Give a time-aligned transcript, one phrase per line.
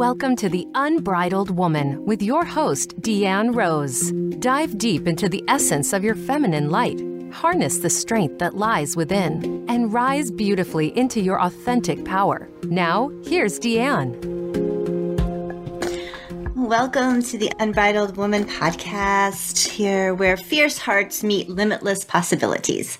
[0.00, 4.12] Welcome to The Unbridled Woman with your host, Deanne Rose.
[4.40, 6.98] Dive deep into the essence of your feminine light,
[7.30, 12.48] harness the strength that lies within, and rise beautifully into your authentic power.
[12.62, 14.39] Now, here's Deanne.
[16.70, 22.96] Welcome to the Unbridled Woman podcast, here where fierce hearts meet limitless possibilities.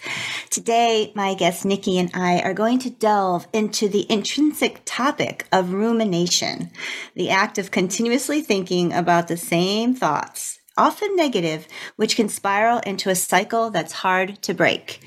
[0.50, 5.72] Today, my guest Nikki and I are going to delve into the intrinsic topic of
[5.72, 6.72] rumination,
[7.14, 13.08] the act of continuously thinking about the same thoughts, often negative, which can spiral into
[13.08, 14.98] a cycle that's hard to break.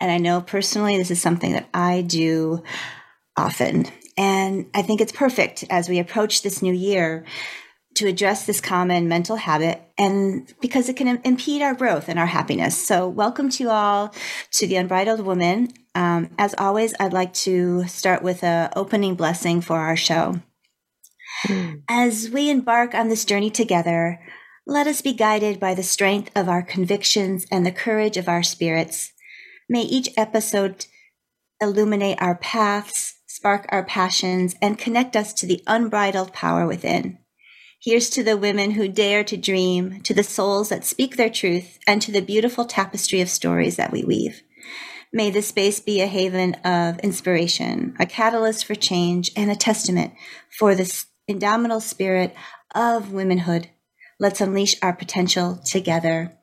[0.00, 2.62] And I know personally this is something that I do
[3.36, 3.84] often.
[4.16, 7.26] And I think it's perfect as we approach this new year
[7.98, 12.26] to address this common mental habit and because it can impede our growth and our
[12.26, 12.78] happiness.
[12.78, 14.14] So, welcome to you all
[14.52, 15.72] to the Unbridled Woman.
[15.96, 20.40] Um, as always, I'd like to start with an opening blessing for our show.
[21.48, 21.82] Mm.
[21.88, 24.20] As we embark on this journey together,
[24.64, 28.44] let us be guided by the strength of our convictions and the courage of our
[28.44, 29.12] spirits.
[29.68, 30.86] May each episode
[31.60, 37.18] illuminate our paths, spark our passions, and connect us to the unbridled power within.
[37.80, 41.78] Here's to the women who dare to dream, to the souls that speak their truth,
[41.86, 44.42] and to the beautiful tapestry of stories that we weave.
[45.12, 50.12] May this space be a haven of inspiration, a catalyst for change, and a testament
[50.58, 52.34] for this indomitable spirit
[52.74, 53.70] of womanhood.
[54.18, 56.36] Let's unleash our potential together.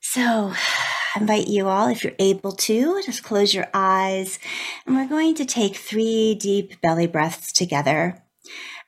[0.00, 4.38] So, I invite you all, if you're able to, just close your eyes,
[4.86, 8.22] and we're going to take three deep belly breaths together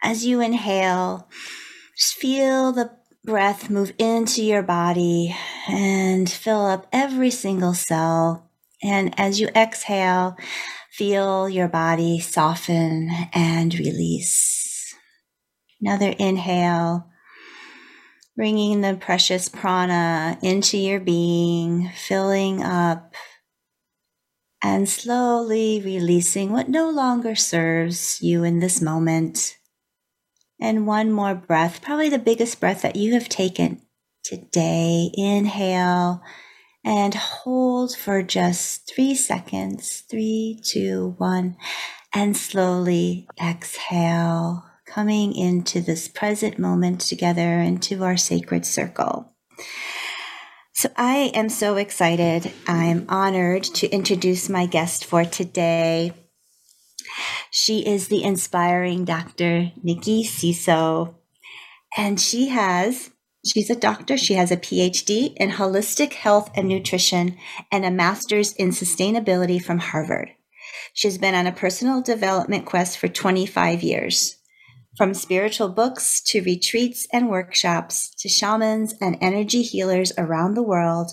[0.03, 1.29] as you inhale,
[1.97, 2.91] just feel the
[3.25, 5.37] breath move into your body
[5.69, 8.51] and fill up every single cell.
[8.83, 10.37] And as you exhale,
[10.93, 14.95] feel your body soften and release.
[15.81, 17.09] Another inhale,
[18.37, 23.15] bringing the precious prana into your being, filling up
[24.63, 29.58] and slowly releasing what no longer serves you in this moment.
[30.61, 33.83] And one more breath, probably the biggest breath that you have taken
[34.25, 35.11] today.
[35.15, 36.23] Inhale
[36.85, 40.05] and hold for just three seconds.
[40.11, 41.57] Three, two, one.
[42.15, 49.35] And slowly exhale, coming into this present moment together into our sacred circle.
[50.73, 52.53] So I am so excited.
[52.67, 56.15] I'm honored to introduce my guest for today.
[57.51, 59.73] She is the inspiring Dr.
[59.83, 61.15] Nikki Ciso.
[61.97, 63.11] And she has,
[63.47, 64.17] she's a doctor.
[64.17, 67.37] She has a PhD in holistic health and nutrition
[67.73, 70.31] and a master's in sustainability from Harvard.
[70.93, 74.37] She's been on a personal development quest for 25 years.
[74.97, 81.13] From spiritual books to retreats and workshops to shamans and energy healers around the world,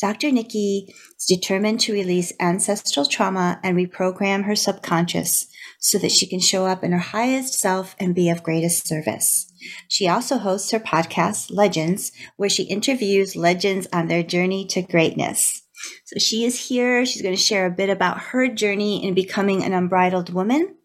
[0.00, 0.30] Dr.
[0.30, 5.46] Nikki is determined to release ancestral trauma and reprogram her subconscious
[5.80, 9.50] so that she can show up in her highest self and be of greatest service.
[9.88, 15.62] She also hosts her podcast, Legends, where she interviews legends on their journey to greatness.
[16.04, 17.04] So she is here.
[17.06, 20.76] She's going to share a bit about her journey in becoming an unbridled woman,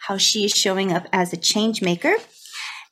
[0.00, 2.14] how she is showing up as a change maker.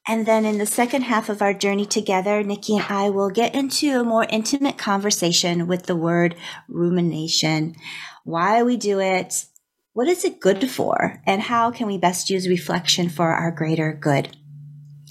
[0.09, 3.55] And then in the second half of our journey together, Nikki and I will get
[3.55, 6.35] into a more intimate conversation with the word
[6.69, 7.77] rumination,
[8.25, 9.47] why we do it,
[9.93, 11.23] what is it good for?
[11.27, 14.37] And how can we best use reflection for our greater good?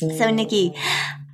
[0.02, 0.18] Mm.
[0.18, 0.74] So, Nikki,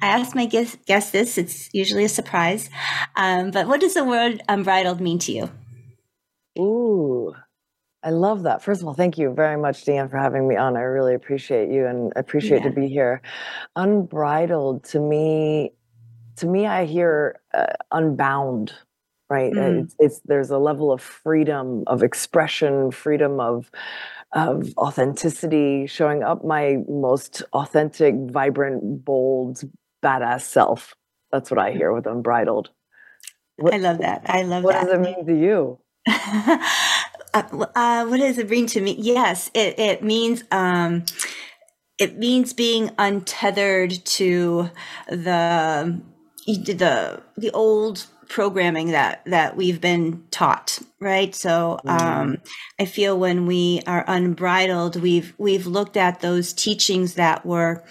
[0.02, 1.38] I asked my guest, guest this.
[1.38, 2.70] It's usually a surprise.
[3.16, 5.50] Um, but what does the word unbridled mean to you?
[6.60, 7.34] Ooh,
[8.04, 8.62] I love that.
[8.62, 10.78] First of all, thank you very much, Dan, for having me on.
[10.78, 12.70] I really appreciate you and appreciate yeah.
[12.70, 13.22] to be here.
[13.76, 15.72] Unbridled to me,
[16.38, 18.74] to me, I hear uh, unbound
[19.30, 19.84] right mm.
[19.84, 23.70] it's, it's, there's a level of freedom of expression freedom of
[24.34, 29.62] of authenticity showing up my most authentic vibrant bold
[30.04, 30.96] badass self
[31.32, 32.70] that's what i hear with unbridled
[33.58, 35.80] what, i love that i love what that what does it mean to you
[37.38, 38.96] uh, uh, what does it mean to me?
[38.98, 41.06] Yes it, it means um
[41.98, 44.70] it means being untethered to
[45.10, 46.02] the
[46.46, 51.34] the the old programming that that we've been taught right?
[51.34, 51.90] So mm-hmm.
[51.90, 52.38] um,
[52.80, 57.84] i feel when we are unbridled we've we've looked at those teachings that were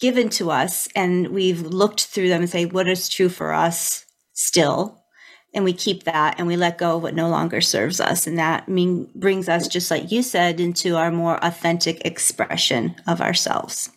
[0.00, 4.04] given to us and we've looked through them and say what is true for us
[4.34, 5.05] still
[5.54, 8.38] and we keep that and we let go of what no longer serves us and
[8.38, 13.90] that mean brings us just like you said into our more authentic expression of ourselves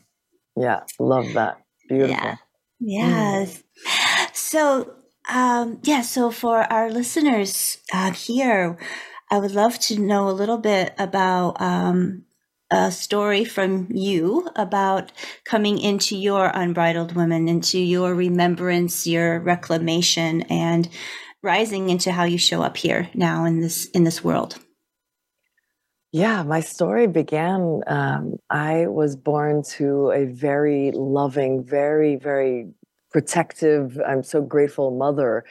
[0.55, 1.61] Yeah, love that.
[1.89, 2.15] Beautiful.
[2.15, 2.35] Yeah.
[2.79, 3.57] Yes.
[3.57, 4.35] Mm.
[4.35, 4.93] So,
[5.29, 8.77] um, yeah, so for our listeners uh, here,
[9.31, 12.25] I would love to know a little bit about um,
[12.71, 15.11] a story from you about
[15.45, 20.89] coming into your unbridled woman, into your remembrance, your reclamation, and
[21.41, 24.57] rising into how you show up here now in this in this world.
[26.11, 27.81] Yeah, my story began.
[27.85, 32.69] Um, I was born to a very loving, very, very
[33.11, 33.99] protective.
[34.05, 35.45] I'm so grateful mother,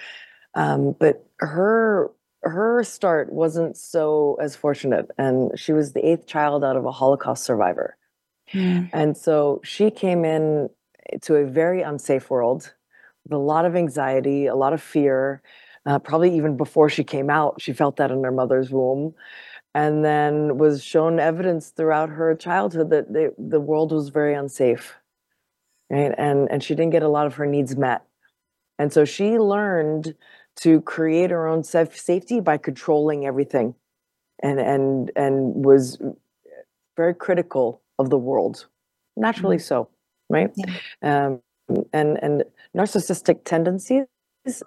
[0.55, 2.11] um, but her
[2.43, 6.93] her start wasn't so as fortunate, and she was the eighth child out of a
[6.93, 7.97] Holocaust survivor,
[8.53, 8.91] mm.
[8.93, 10.71] and so she came in
[11.23, 12.75] to a very unsafe world
[13.25, 15.43] with a lot of anxiety, a lot of fear.
[15.89, 19.15] Uh, probably even before she came out, she felt that in her mother's womb
[19.75, 24.95] and then was shown evidence throughout her childhood that they, the world was very unsafe
[25.91, 28.03] right and and she didn't get a lot of her needs met
[28.79, 30.15] and so she learned
[30.57, 33.75] to create her own self safety by controlling everything
[34.43, 35.99] and and and was
[36.97, 38.67] very critical of the world
[39.17, 39.65] naturally mm-hmm.
[39.65, 39.89] so
[40.29, 41.25] right yeah.
[41.25, 41.41] um,
[41.93, 42.45] and and
[42.77, 44.07] narcissistic tendencies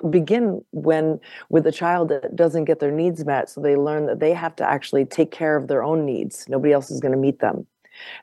[0.10, 1.20] begin when
[1.50, 4.56] with a child that doesn't get their needs met so they learn that they have
[4.58, 6.48] to actually take care of their own needs.
[6.48, 7.66] Nobody else is going to meet them.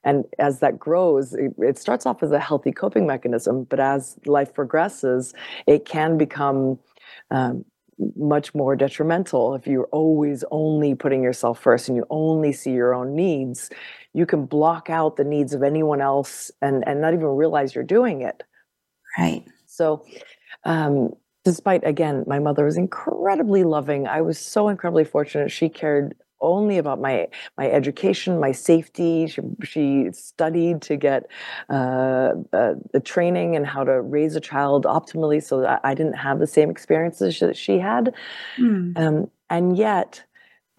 [0.05, 4.19] And as that grows it, it, starts off as a healthy coping mechanism but as
[4.25, 5.35] life progresses
[5.67, 6.79] it can become
[7.31, 7.65] um,
[8.17, 9.55] much more detrimental.
[9.55, 13.71] If you're always only putting yourself first and you only see your own needs
[14.15, 17.85] you can block out the needs of anyone else and and not even realize you're
[17.85, 18.43] doing it.
[19.17, 19.45] Right.
[19.67, 20.05] So
[20.65, 21.11] um,
[21.49, 24.07] despite again my mother was incredibly loving.
[24.07, 25.51] I was so incredibly fortunate.
[25.51, 29.27] She cared only about my my education my safety.
[29.27, 31.27] She, she studied to get
[31.71, 36.19] uh, uh, the training and how to raise a child optimally so that i didn't
[36.27, 38.15] have the same experiences that she had.
[38.59, 38.99] Mm.
[38.99, 40.23] um, and yet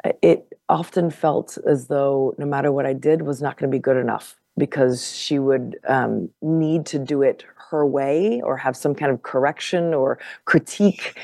[0.05, 3.75] uh, it often felt as though no matter what i did was not going to
[3.75, 8.75] be good enough because she would um, need to do it her way or have
[8.75, 11.19] some kind of correction or critique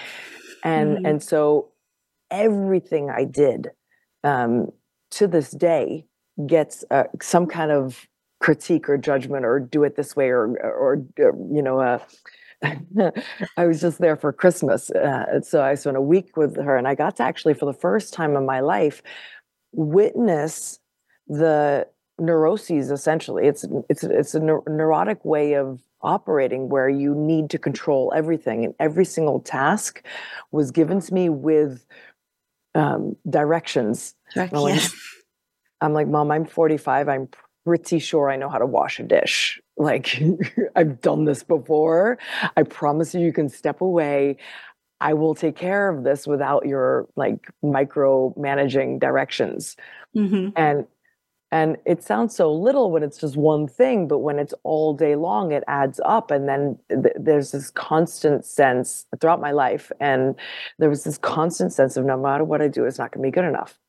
[0.63, 1.05] and mm-hmm.
[1.05, 1.69] and so
[2.31, 3.69] everything i did
[4.23, 4.71] um,
[5.11, 6.05] to this day
[6.47, 8.07] gets uh, some kind of
[8.39, 11.99] critique or judgment or do it this way or or, or you know uh,
[13.57, 14.89] I was just there for Christmas.
[14.89, 17.73] Uh, so I spent a week with her, and I got to actually, for the
[17.73, 19.01] first time in my life,
[19.71, 20.79] witness
[21.27, 21.87] the
[22.19, 22.91] neuroses.
[22.91, 28.63] Essentially, it's it's it's a neurotic way of operating where you need to control everything
[28.63, 30.05] and every single task
[30.51, 31.85] was given to me with
[32.75, 34.15] um, directions.
[34.33, 34.79] Direct, I'm,
[35.81, 37.27] I'm like mom i'm 45 i'm
[37.65, 39.59] pretty sure i know how to wash a dish.
[39.77, 40.21] Like
[40.75, 42.19] i've done this before.
[42.55, 44.37] I promise you you can step away.
[45.01, 49.75] I will take care of this without your like micro managing directions.
[50.15, 50.51] Mm-hmm.
[50.55, 50.87] and
[51.55, 55.15] and it sounds so little when it's just one thing, but when it's all day
[55.15, 56.29] long, it adds up.
[56.29, 59.89] And then th- there's this constant sense throughout my life.
[60.01, 60.35] And
[60.79, 63.27] there was this constant sense of no matter what I do, it's not going to
[63.27, 63.79] be good enough.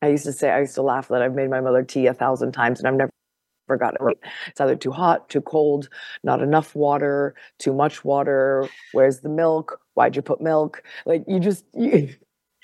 [0.00, 2.14] I used to say, I used to laugh that I've made my mother tea a
[2.14, 4.18] thousand times and I've never got it right.
[4.46, 5.88] It's either too hot, too cold,
[6.22, 8.68] not enough water, too much water.
[8.92, 9.80] Where's the milk?
[9.94, 10.84] Why'd you put milk?
[11.04, 12.10] Like you just, you,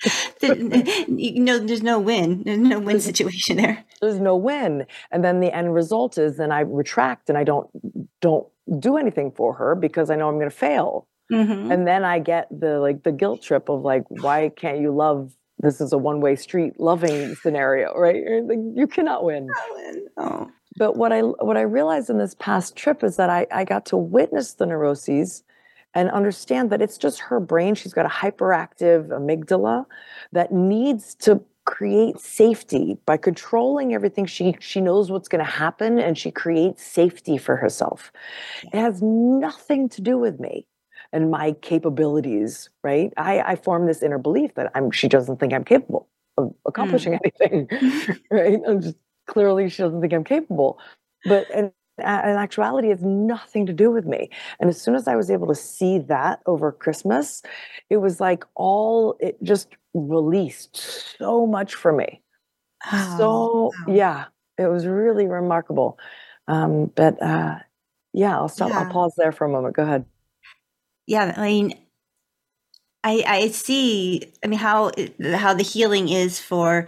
[0.41, 2.43] you know, there's no win.
[2.43, 3.83] There's no win situation there.
[4.01, 7.69] There's no win, and then the end result is then I retract and I don't
[8.21, 8.47] don't
[8.79, 11.07] do anything for her because I know I'm going to fail.
[11.31, 11.71] Mm-hmm.
[11.71, 15.33] And then I get the like the guilt trip of like, why can't you love?
[15.59, 18.43] This is a one way street loving scenario, right?
[18.43, 19.47] Like, you cannot win.
[19.75, 20.07] win.
[20.17, 20.51] Oh.
[20.77, 23.85] But what I what I realized in this past trip is that I I got
[23.87, 25.43] to witness the neuroses
[25.93, 27.75] and understand that it's just her brain.
[27.75, 29.85] She's got a hyperactive amygdala
[30.31, 32.97] that needs to create safety.
[33.05, 37.55] By controlling everything she she knows what's going to happen and she creates safety for
[37.55, 38.11] herself.
[38.73, 40.65] It has nothing to do with me
[41.13, 43.13] and my capabilities right?
[43.17, 46.07] I i form this inner belief that i'm she doesn't think i'm capable
[46.37, 47.19] of accomplishing mm.
[47.41, 48.59] anything right?
[48.67, 50.79] I'm just clearly she doesn't think i'm capable.
[51.25, 54.29] But and in actuality has nothing to do with me.
[54.59, 57.43] And as soon as i was able to see that over christmas
[57.89, 60.75] it was like all it just released
[61.17, 62.21] so much for me.
[62.91, 63.93] Oh, so wow.
[63.93, 64.25] yeah
[64.57, 65.97] it was really remarkable.
[66.47, 67.59] Um, but uh,
[68.13, 68.79] yeah i'll stop yeah.
[68.79, 69.75] i'll pause there for a moment.
[69.75, 70.05] Go ahead.
[71.07, 71.73] Yeah i mean
[73.03, 74.91] i i see i mean how
[75.33, 76.87] how the healing is for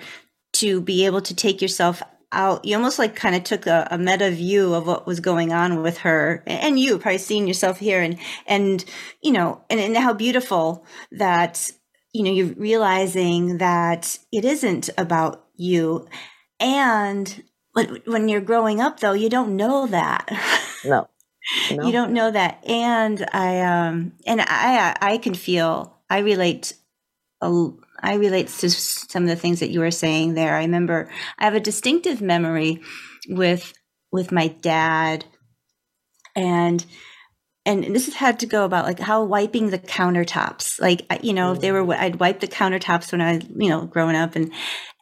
[0.54, 2.02] to be able to take yourself
[2.34, 2.66] out.
[2.66, 5.82] You almost like kind of took a, a, meta view of what was going on
[5.82, 8.84] with her, and you probably seeing yourself here, and and
[9.22, 11.72] you know, and, and how beautiful that
[12.14, 16.08] you know you're realizing that it isn't about you,
[16.60, 17.44] and
[18.06, 20.30] when you're growing up though, you don't know that.
[20.86, 21.08] No.
[21.72, 21.86] no.
[21.86, 26.74] You don't know that, and I um and I I can feel I relate
[27.42, 27.70] a
[28.04, 30.56] I relate to some of the things that you were saying there.
[30.56, 32.82] I remember I have a distinctive memory
[33.30, 33.74] with
[34.12, 35.26] with my dad
[36.36, 36.86] and
[37.66, 40.82] and this has had to go about like how wiping the countertops.
[40.82, 44.16] Like you know if they were i'd wipe the countertops when i you know growing
[44.16, 44.52] up and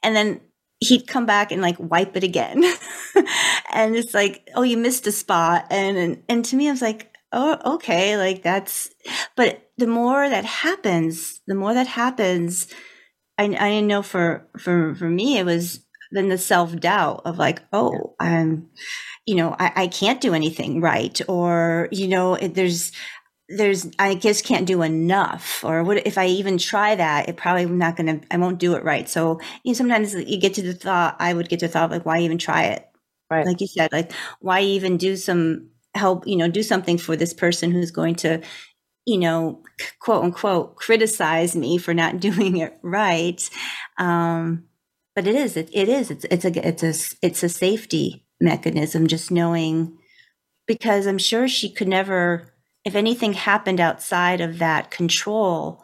[0.03, 0.41] and then
[0.79, 2.63] he'd come back and like wipe it again.
[3.73, 5.67] And it's like oh you missed a spot.
[5.71, 8.89] And, and and to me i was like oh okay like that's
[9.37, 12.67] but the more that happens the more that happens
[13.41, 17.37] I, I didn't know for for for me it was then the self doubt of
[17.37, 18.69] like oh I'm
[19.25, 22.91] you know I, I can't do anything right or you know it, there's
[23.49, 27.65] there's I just can't do enough or what if I even try that it probably
[27.65, 29.09] not gonna I won't do it right.
[29.09, 31.91] So you know, sometimes you get to the thought I would get to the thought
[31.91, 32.87] like why even try it?
[33.29, 33.45] Right.
[33.45, 37.33] Like you said like why even do some help you know do something for this
[37.33, 38.41] person who's going to
[39.05, 39.63] you know,
[39.99, 43.49] quote unquote, criticize me for not doing it right.
[43.97, 44.65] Um,
[45.15, 49.07] but it is, it, it is, it's, it's a, it's a, it's a safety mechanism,
[49.07, 49.97] just knowing,
[50.67, 52.53] because I'm sure she could never,
[52.85, 55.83] if anything happened outside of that control,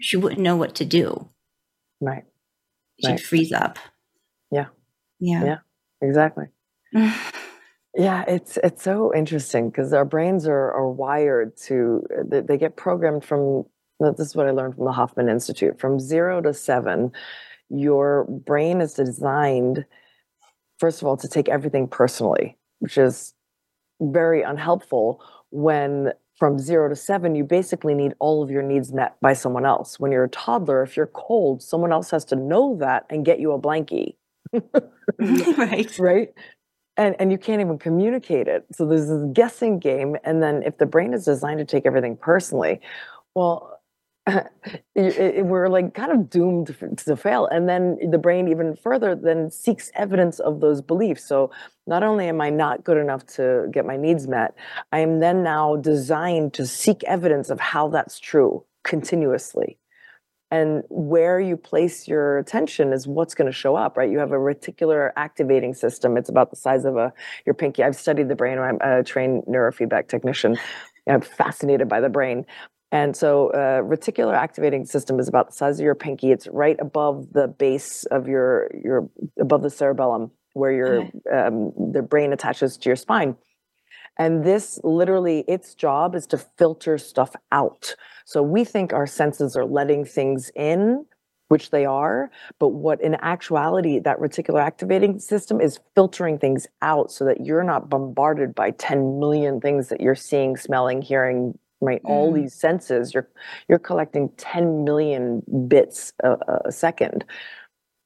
[0.00, 1.28] she wouldn't know what to do.
[2.00, 2.24] Right.
[3.00, 3.20] She'd right.
[3.20, 3.78] freeze up.
[4.50, 4.66] Yeah.
[5.18, 5.44] Yeah.
[5.44, 5.58] Yeah.
[6.00, 6.46] Exactly.
[7.94, 12.56] Yeah, it's it's so interesting because our brains are are wired to uh, they, they
[12.58, 13.64] get programmed from
[14.02, 17.12] uh, this is what I learned from the Hoffman Institute from 0 to 7
[17.68, 19.84] your brain is designed
[20.78, 23.34] first of all to take everything personally which is
[24.00, 29.16] very unhelpful when from 0 to 7 you basically need all of your needs met
[29.20, 30.00] by someone else.
[30.00, 33.40] When you're a toddler if you're cold someone else has to know that and get
[33.40, 34.16] you a blankie.
[35.20, 35.98] Right.
[35.98, 36.34] Right
[36.96, 38.66] and and you can't even communicate it.
[38.72, 42.16] So there's this guessing game and then if the brain is designed to take everything
[42.16, 42.80] personally
[43.34, 43.78] well
[44.28, 44.46] it,
[44.94, 47.46] it, we're like kind of doomed to fail.
[47.46, 51.24] And then the brain even further then seeks evidence of those beliefs.
[51.24, 51.50] So
[51.86, 54.54] not only am i not good enough to get my needs met
[54.92, 59.78] i am then now designed to seek evidence of how that's true continuously
[60.52, 64.10] and where you place your attention is what's going to show up right?
[64.10, 66.16] You have a reticular activating system.
[66.16, 67.12] It's about the size of a
[67.46, 67.82] your pinky.
[67.82, 68.58] I've studied the brain.
[68.58, 70.58] I'm a trained neurofeedback technician.
[71.08, 72.44] I'm fascinated by the brain.
[72.92, 76.30] And so uh, reticular activating system is about the size of your pinky.
[76.30, 79.08] It's right above the base of your your
[79.40, 81.10] above the cerebellum where your okay.
[81.34, 83.36] um, the brain attaches to your spine.
[84.18, 89.56] And this literally its job is to filter stuff out so we think our senses
[89.56, 91.04] are letting things in,
[91.48, 97.12] which they are, but what in actuality, that reticular activating system is filtering things out
[97.12, 102.02] so that you're not bombarded by 10 million things that you're seeing, smelling, hearing, right?
[102.04, 102.08] Mm.
[102.08, 103.28] All these senses, you're
[103.68, 107.24] you're collecting 10 million bits a, a second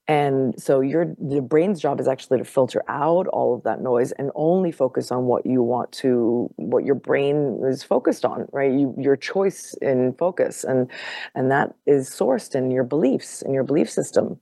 [0.09, 4.13] and so your the brain's job is actually to filter out all of that noise
[4.13, 8.73] and only focus on what you want to what your brain is focused on right?
[8.73, 10.63] You, your choice in focus.
[10.63, 10.91] And
[11.35, 14.41] and that is sourced in your beliefs in your belief system.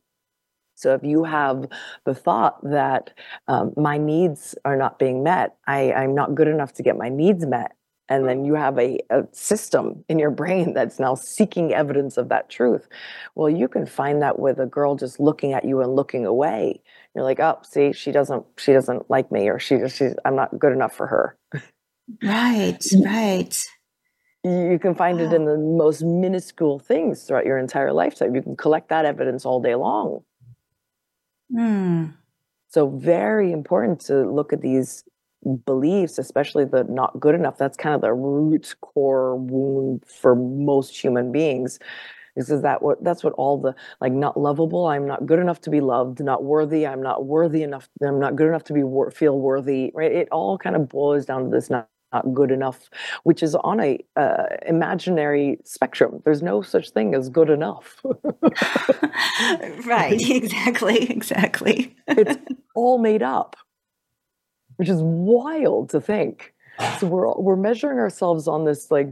[0.76, 1.68] So if you have
[2.04, 3.12] the thought that
[3.48, 7.08] um, my needs are not being met I, i'm not good enough to get my
[7.08, 7.72] needs met
[8.08, 12.28] and then you have a, a, system in your brain that's now seeking evidence of
[12.28, 12.86] that truth.
[13.34, 16.82] Well you can find that with a girl just looking at you and looking away.
[17.14, 20.36] You're like oh see she doesn't she doesn't like me or she just she's i'm
[20.36, 21.36] not good enough for her.
[22.22, 23.64] Right right.
[24.44, 25.24] you can find wow.
[25.24, 28.34] it in the most minuscule things throughout your entire lifetime.
[28.34, 30.22] You can collect that evidence all day long.
[31.54, 32.06] Hmm.
[32.68, 35.04] so very important to look at these
[35.66, 40.96] beliefs, especially the not good enough, that's kind of the root core wound for most
[41.02, 41.78] human beings.
[42.36, 45.60] Is, is that what that's what all the like not lovable i'm not good enough
[45.60, 48.82] to be loved not worthy i'm not worthy enough i'm not good enough to be
[48.82, 52.50] wor- feel worthy right it all kind of boils down to this not not good
[52.50, 52.88] enough,
[53.24, 56.22] which is on a uh, imaginary spectrum.
[56.24, 58.00] There's no such thing as good enough.
[59.84, 60.20] right.
[60.30, 61.10] Exactly.
[61.14, 61.94] Exactly.
[62.08, 62.38] it's
[62.74, 63.56] all made up
[64.76, 66.54] which is wild to think.
[66.78, 66.96] Ah.
[67.00, 69.08] So we're we're measuring ourselves on this like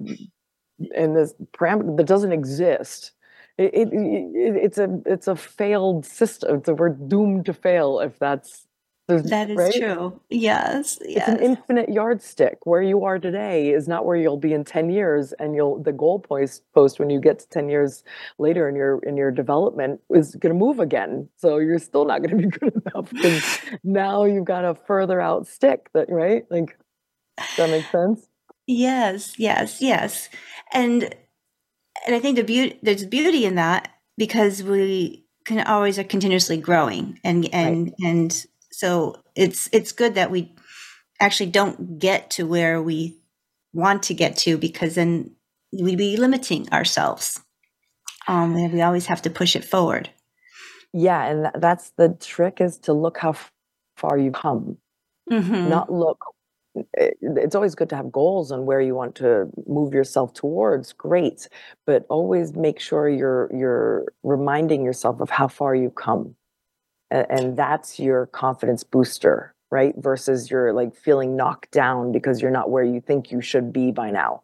[0.95, 3.13] in this parameter that doesn't exist.
[3.59, 6.63] It, it, it, it's a it's a failed system.
[6.65, 8.67] So we're doomed to fail if that's
[9.09, 9.75] There's, that is right?
[9.75, 10.21] true.
[10.31, 11.29] Yes, yes.
[11.29, 12.59] It's an infinite yardstick.
[12.65, 15.33] Where you are today is not where you'll be in 10 years.
[15.35, 18.05] And you'll the goal post post when you get to 10 years
[18.39, 21.29] later in your in your development is gonna move again.
[21.37, 25.49] So you're still not gonna be good enough because now you've got a further out
[25.49, 26.45] stick that right?
[26.49, 26.79] Like
[27.37, 28.29] does that make sense?
[28.67, 30.29] Yes, yes, yes.
[30.73, 31.15] And
[32.07, 36.57] and I think the beauty there's beauty in that because we can always are continuously
[36.57, 37.95] growing and and right.
[38.05, 40.55] and so it's it's good that we
[41.21, 43.19] actually don't get to where we
[43.73, 45.31] want to get to because then
[45.73, 47.41] we'd be limiting ourselves.
[48.29, 50.11] Um, and we always have to push it forward.
[50.93, 53.35] Yeah, and that's the trick is to look how
[53.97, 54.79] far you've come,
[55.31, 55.69] mm-hmm.
[55.69, 56.19] not look
[56.95, 61.47] it's always good to have goals on where you want to move yourself towards great
[61.87, 66.35] but always make sure you're you're reminding yourself of how far you've come
[67.13, 72.51] and, and that's your confidence booster right versus you're like feeling knocked down because you're
[72.51, 74.43] not where you think you should be by now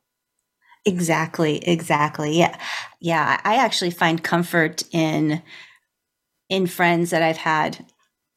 [0.86, 2.56] exactly exactly yeah
[3.00, 5.42] yeah i actually find comfort in
[6.48, 7.84] in friends that i've had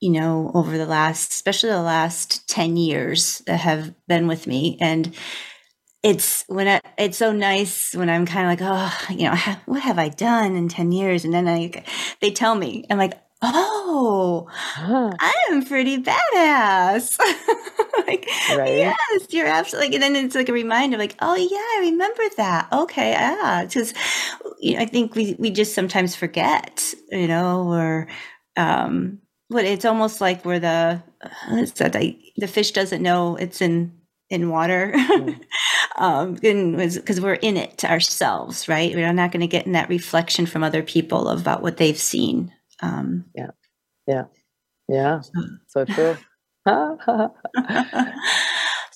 [0.01, 4.77] you know, over the last, especially the last 10 years that have been with me.
[4.81, 5.15] And
[6.03, 9.35] it's when I, it's so nice when I'm kind of like, oh, you know,
[9.67, 11.23] what have I done in 10 years?
[11.23, 11.85] And then I,
[12.19, 15.11] they tell me, I'm like, oh, huh.
[15.19, 17.19] I am pretty badass.
[18.07, 18.77] like, right?
[18.77, 19.87] yes, you're absolutely.
[19.87, 22.67] Like, and then it's like a reminder, like, oh yeah, I remember that.
[22.71, 23.93] Okay, yeah, because
[24.59, 28.07] you know, I think we we just sometimes forget, you know, or
[28.57, 29.19] um,
[29.51, 31.03] but it's almost like where the
[31.77, 31.93] that
[32.37, 33.93] the fish doesn't know it's in
[34.29, 35.39] in water mm.
[35.97, 40.45] um because we're in it ourselves right we're not going to get in that reflection
[40.45, 42.51] from other people about what they've seen
[42.81, 43.51] um yeah.
[44.07, 44.25] Yeah.
[44.87, 45.21] Yeah.
[45.67, 46.17] So true.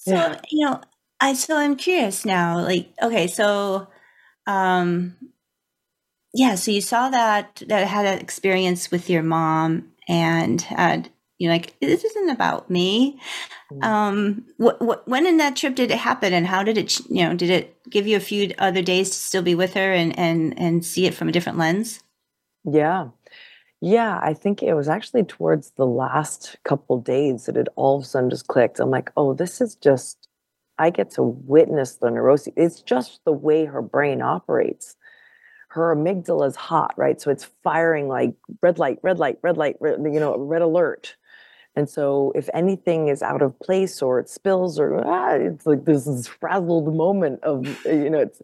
[0.05, 0.39] So yeah.
[0.51, 0.81] you know
[1.19, 3.87] i so i'm curious now like okay so
[4.45, 5.15] um
[6.33, 11.47] yeah so you saw that that had an experience with your mom and had you
[11.47, 13.19] know like this isn't about me.
[13.71, 13.83] Mm.
[13.83, 17.23] um what, what when in that trip did it happen and how did it you
[17.23, 20.17] know did it give you a few other days to still be with her and
[20.19, 22.03] and and see it from a different lens?
[22.63, 23.09] Yeah
[23.81, 28.03] yeah i think it was actually towards the last couple days that it all of
[28.03, 30.27] a sudden just clicked i'm like oh this is just
[30.77, 34.95] i get to witness the neurosis it's just the way her brain operates
[35.75, 37.19] her amygdala is hot, right?
[37.19, 41.17] So it's firing like red light, red light, red light, red, you know, red alert.
[41.75, 45.83] And so if anything is out of place or it spills or ah, it's like
[45.83, 48.41] this is frazzled moment of, you know, it's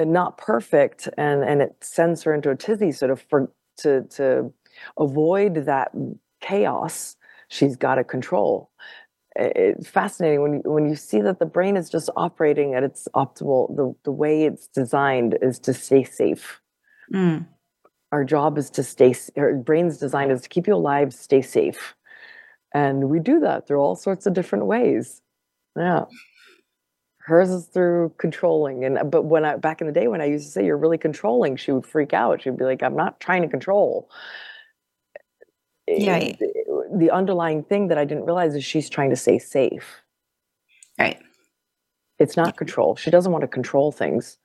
[0.00, 4.02] uh, not perfect and, and it sends her into a tizzy sort of for, to,
[4.10, 4.52] to
[4.98, 5.92] avoid that
[6.40, 7.16] chaos,
[7.48, 8.70] she's got to control
[9.36, 13.08] it's fascinating when you, when you see that the brain is just operating at its
[13.16, 16.60] optimal the, the way it's designed is to stay safe.
[17.12, 17.46] Mm.
[18.12, 21.94] our job is to stay our brain's design is to keep you alive stay safe.
[22.72, 25.20] And we do that through all sorts of different ways.
[25.76, 26.04] Yeah
[27.26, 30.24] hers is through controlling and uh, but when i back in the day when i
[30.24, 33.18] used to say you're really controlling she would freak out she'd be like i'm not
[33.20, 34.10] trying to control
[35.88, 36.46] eh, yeah uh,
[36.96, 40.00] the underlying thing that I didn't realize is she's trying to stay safe.
[40.98, 41.18] Right.
[42.18, 42.96] It's not control.
[42.96, 44.38] She doesn't want to control things.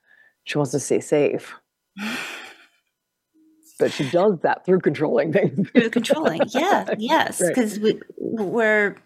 [0.44, 1.54] She wants to stay safe.
[3.78, 5.70] but she does that through controlling things.
[5.74, 8.00] through controlling, yeah, yes, because right.
[8.20, 8.96] we we're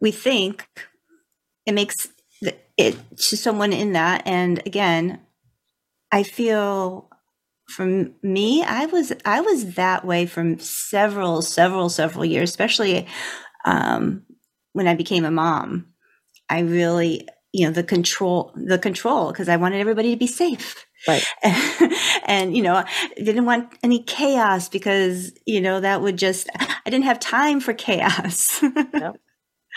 [0.00, 0.66] we think
[1.66, 2.08] it makes
[2.80, 2.96] it
[3.28, 5.20] to someone in that, and again,
[6.12, 7.10] I feel
[7.70, 13.06] from me i was i was that way from several several several years especially
[13.64, 14.22] um,
[14.72, 15.86] when i became a mom.
[16.48, 20.86] I really you know the control the control because i wanted everybody to be safe.
[21.06, 21.24] Right.
[22.26, 22.84] And you know
[23.16, 27.72] didn't want any chaos because you know that would just i didn't have time for
[27.72, 28.62] chaos.
[28.94, 29.16] Yep.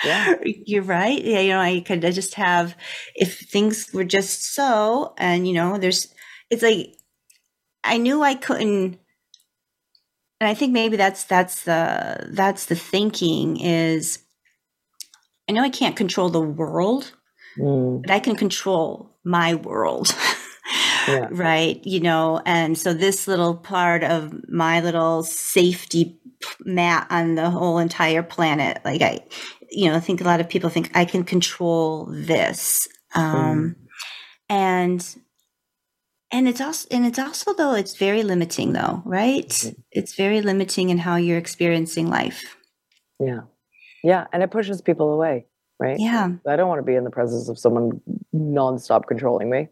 [0.03, 2.75] Yeah you're right yeah you know i could I just have
[3.15, 6.13] if things were just so and you know there's
[6.49, 6.95] it's like
[7.83, 8.99] I knew I couldn't
[10.39, 14.19] and I think maybe that's that's the that's the thinking is
[15.47, 17.13] I know I can't control the world,
[17.57, 18.01] mm.
[18.01, 20.13] but I can control my world.
[21.07, 21.27] yeah.
[21.31, 26.19] Right, you know, and so this little part of my little safety
[26.65, 29.19] mat on the whole entire planet, like I,
[29.69, 33.75] you know, I think a lot of people think I can control this, um, mm.
[34.49, 35.15] and
[36.31, 39.79] and it's also and it's also though it's very limiting though right mm-hmm.
[39.91, 42.57] it's very limiting in how you're experiencing life
[43.19, 43.41] yeah
[44.03, 45.45] Yeah, and it pushes people away,
[45.79, 45.97] right?
[45.97, 46.29] Yeah.
[46.47, 48.01] I don't want to be in the presence of someone
[48.35, 49.69] nonstop controlling me.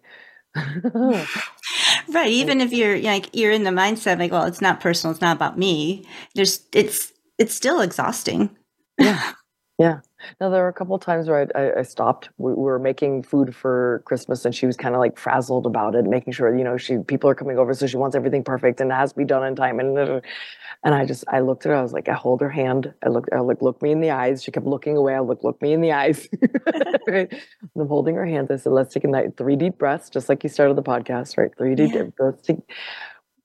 [2.10, 2.30] right.
[2.30, 5.36] Even if you're like you're in the mindset like, well, it's not personal, it's not
[5.36, 6.06] about me.
[6.36, 8.56] There's it's it's still exhausting.
[9.00, 9.34] yeah.
[9.80, 10.02] Yeah.
[10.40, 12.30] Now there were a couple times where I, I, stopped.
[12.38, 15.96] We, we, were making food for Christmas, and she was kind of like frazzled about
[15.96, 18.80] it, making sure you know she people are coming over, so she wants everything perfect
[18.80, 19.80] and it has to be done in time.
[19.80, 20.22] And
[20.84, 21.76] and I just I looked at her.
[21.76, 22.94] I was like, I hold her hand.
[23.06, 23.28] I look.
[23.32, 23.62] I look.
[23.62, 24.44] Look me in the eyes.
[24.44, 25.16] She kept looking away.
[25.16, 25.44] I look.
[25.44, 26.28] Look me in the eyes.
[27.08, 27.32] right?
[27.76, 28.50] I'm holding her hands.
[28.52, 31.38] I said, let's take a night, three deep breaths, just like you started the podcast,
[31.38, 31.52] right?
[31.58, 32.04] Three deep yeah.
[32.18, 32.50] breaths.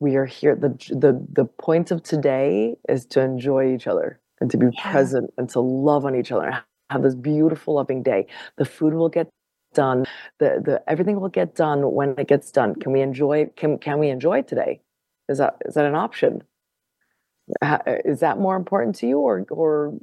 [0.01, 0.55] We are here.
[0.55, 4.92] The the the point of today is to enjoy each other and to be yeah.
[4.92, 8.27] present and to love on each other have this beautiful loving day
[8.59, 9.29] the food will get
[9.75, 10.05] done
[10.38, 13.99] the the everything will get done when it gets done can we enjoy can can
[13.99, 14.81] we enjoy today
[15.29, 16.42] is that is that an option
[17.62, 19.94] Uh, is that more important to you or or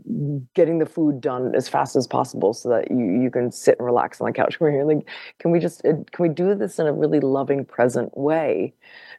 [0.54, 3.86] getting the food done as fast as possible so that you you can sit and
[3.86, 6.88] relax on the couch where you're like can we just can we do this in
[6.88, 8.74] a really loving present way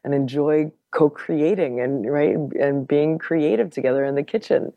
[0.05, 4.73] and enjoy co-creating and right and being creative together in the kitchen?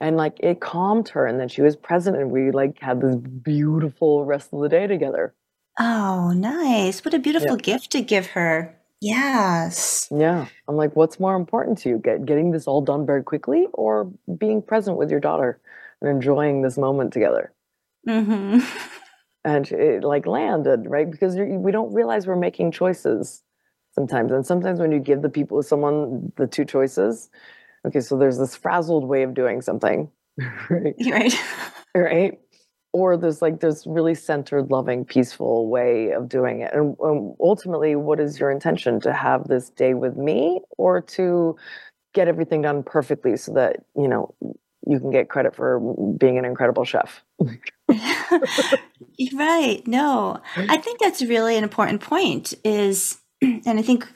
[0.00, 3.16] And like it calmed her and then she was present and we like had this
[3.16, 5.34] beautiful rest of the day together.
[5.78, 7.04] Oh nice.
[7.04, 7.74] What a beautiful yeah.
[7.74, 12.50] gift to give her yes yeah i'm like what's more important to you get getting
[12.50, 15.58] this all done very quickly or being present with your daughter
[16.00, 17.52] and enjoying this moment together
[18.06, 18.58] mm-hmm.
[19.44, 23.42] and it like landed right because we don't realize we're making choices
[23.92, 27.30] sometimes and sometimes when you give the people someone the two choices
[27.86, 30.10] okay, so there's this frazzled way of doing something,
[30.70, 30.94] right?
[31.06, 31.34] Right.
[31.94, 32.40] right.
[32.92, 36.72] Or there's like this really centered, loving, peaceful way of doing it.
[36.74, 41.56] And um, ultimately, what is your intention to have this day with me or to
[42.14, 44.34] get everything done perfectly so that, you know,
[44.86, 45.78] you can get credit for
[46.18, 47.22] being an incredible chef?
[49.34, 49.82] right.
[49.86, 54.08] No, I think that's really an important point is, and I think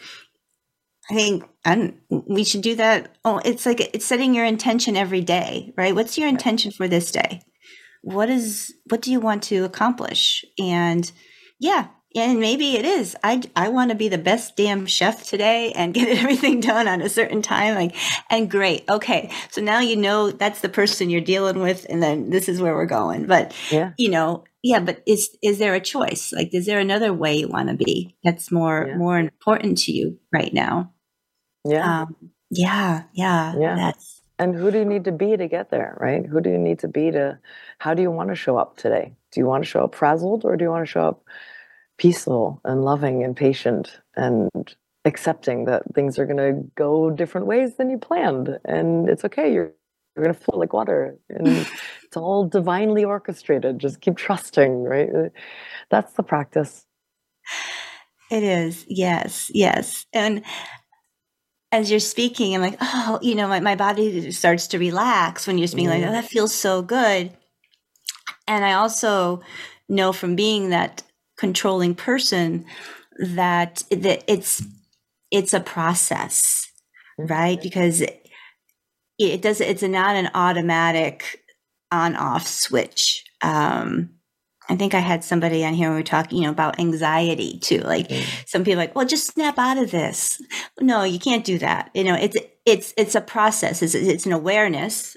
[1.10, 3.16] I think and we should do that.
[3.24, 5.94] Oh, it's like it's setting your intention every day, right?
[5.94, 7.42] What's your intention for this day?
[8.04, 10.44] What is what do you want to accomplish?
[10.58, 11.10] And
[11.58, 13.16] yeah, and maybe it is.
[13.24, 17.00] I I want to be the best damn chef today and get everything done on
[17.00, 17.74] a certain time.
[17.74, 17.96] Like,
[18.30, 18.84] and great.
[18.88, 22.60] Okay, so now you know that's the person you're dealing with, and then this is
[22.60, 23.26] where we're going.
[23.26, 24.80] But yeah, you know, yeah.
[24.80, 26.32] But is is there a choice?
[26.32, 28.96] Like, is there another way you want to be that's more yeah.
[28.96, 30.92] more important to you right now?
[31.64, 32.02] Yeah.
[32.02, 32.16] Um,
[32.50, 33.04] yeah.
[33.14, 33.54] Yeah.
[33.58, 33.74] Yeah.
[33.76, 36.24] That's and who do you need to be to get there, right?
[36.26, 37.38] Who do you need to be to
[37.78, 39.14] how do you want to show up today?
[39.32, 41.24] Do you want to show up frazzled or do you want to show up
[41.98, 44.50] peaceful and loving and patient and
[45.04, 49.52] accepting that things are going to go different ways than you planned and it's okay
[49.52, 49.72] you're
[50.16, 51.48] you're going to flow like water and
[52.04, 55.28] it's all divinely orchestrated just keep trusting right uh,
[55.90, 56.86] that's the practice
[58.30, 60.42] it is yes yes and
[61.74, 65.58] as you're speaking, I'm like, oh, you know, my, my body starts to relax when
[65.58, 66.00] you're speaking, mm.
[66.00, 67.32] like, oh, that feels so good.
[68.46, 69.42] And I also
[69.88, 71.02] know from being that
[71.36, 72.64] controlling person
[73.18, 74.62] that, that it's
[75.32, 76.70] it's a process,
[77.18, 77.60] right?
[77.60, 78.28] Because it,
[79.18, 81.42] it does it's not an automatic
[81.90, 83.24] on off switch.
[83.42, 84.10] Um,
[84.68, 87.80] I think I had somebody on here we were talking, you know, about anxiety too.
[87.80, 88.24] Like mm.
[88.46, 90.40] some people like, well, just snap out of this.
[90.80, 91.90] No, you can't do that.
[91.94, 93.82] You know, it's it's it's a process.
[93.82, 95.16] It's it's an awareness.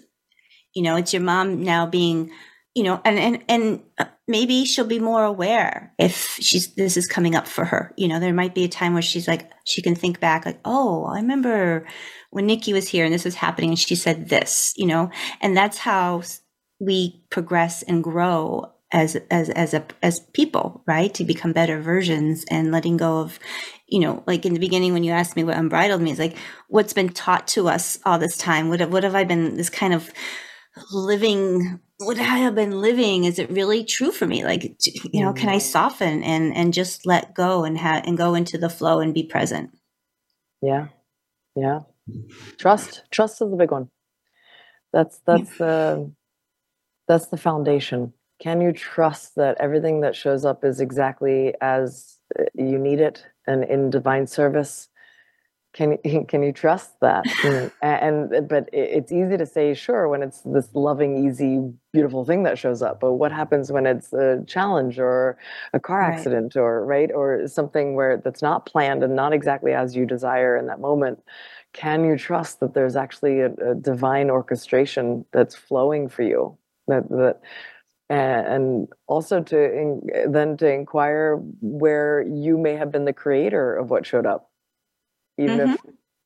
[0.73, 2.31] You know, it's your mom now being,
[2.75, 7.07] you know, and and and uh, maybe she'll be more aware if she's this is
[7.07, 7.93] coming up for her.
[7.95, 10.59] You know, there might be a time where she's like she can think back like,
[10.65, 11.87] oh, I remember
[12.31, 14.73] when Nikki was here and this was happening and she said this.
[14.75, 16.23] You know, and that's how
[16.79, 21.13] we progress and grow as as as a as people right?
[21.15, 23.39] To become better versions and letting go of
[23.87, 26.37] you know like in the beginning when you asked me what unbridled means like
[26.69, 28.69] what's been taught to us all this time?
[28.69, 30.09] What have, what have i been this kind of
[30.91, 33.25] living what have i been living?
[33.25, 34.45] Is it really true for me?
[34.45, 34.63] Like
[35.11, 35.59] you know can i mm-hmm.
[35.59, 39.23] soften and and just let go and have and go into the flow and be
[39.23, 39.71] present?
[40.61, 40.87] Yeah.
[41.55, 41.81] Yeah.
[42.57, 43.89] Trust trust is the big one.
[44.93, 46.13] That's that's the
[47.07, 52.43] that's the foundation can you trust that everything that shows up is exactly as uh,
[52.53, 54.89] you need it and in divine service?
[55.73, 55.97] Can
[56.27, 57.25] can you trust that?
[57.81, 62.43] And, and, but it's easy to say sure when it's this loving easy beautiful thing
[62.43, 65.37] that shows up but what happens when it's a challenge or
[65.73, 66.61] a car accident right.
[66.61, 70.67] or right or something where that's not planned and not exactly as you desire in
[70.67, 71.23] that moment?
[71.73, 76.57] Can you trust that there's actually a, a divine orchestration that's flowing for you?
[76.87, 77.41] That that
[78.09, 83.89] and also to in, then to inquire where you may have been the creator of
[83.89, 84.49] what showed up.
[85.37, 85.73] Even mm-hmm.
[85.73, 85.79] if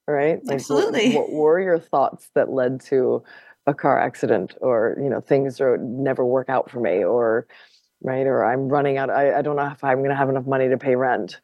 [0.07, 0.39] right?
[0.45, 1.15] Like, absolutely.
[1.15, 3.23] what, what, were your thoughts that led to
[3.67, 7.45] a car accident or you know things are never work out for me or
[8.01, 10.47] right or i'm running out i, I don't know if i'm going to have enough
[10.47, 11.39] money to pay rent.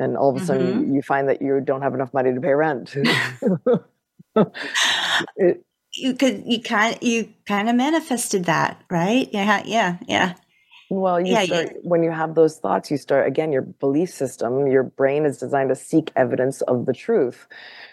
[0.00, 0.46] And all of a mm-hmm.
[0.46, 2.94] sudden you find that you don't have enough money to pay rent.
[5.36, 5.64] It,
[5.96, 9.28] you could you kind you kind of manifested that right?
[9.32, 10.34] Yeah yeah yeah.
[10.90, 11.80] Well you yeah, start yeah.
[11.82, 15.70] when you have those thoughts you start again your belief system your brain is designed
[15.70, 17.46] to seek evidence of the truth.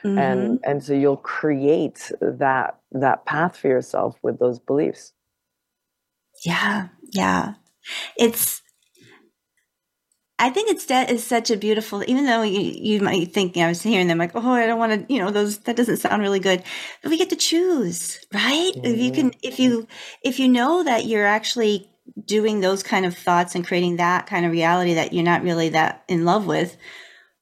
[0.04, 0.18] Mm-hmm.
[0.18, 5.14] and and so you'll create that that path for yourself with those beliefs.
[6.46, 7.54] Yeah yeah.
[8.18, 8.62] It's
[10.42, 13.68] I think it's that is such a beautiful, even though you, you might think, I
[13.68, 16.20] was hearing them like, oh, I don't want to, you know, those, that doesn't sound
[16.20, 16.64] really good,
[17.04, 18.72] but we get to choose, right?
[18.76, 18.86] Mm-hmm.
[18.86, 19.88] If you can, if you,
[20.24, 21.92] if you know that you're actually
[22.26, 25.70] doing those kind of thoughts and creating that kind of reality that you're not really
[25.70, 26.76] that in love with,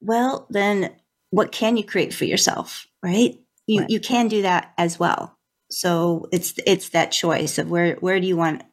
[0.02, 0.94] well, then
[1.30, 3.40] what can you create for yourself, right?
[3.66, 3.90] You, right.
[3.90, 5.38] you can do that as well.
[5.72, 8.64] So it's, it's that choice of where, where do you want,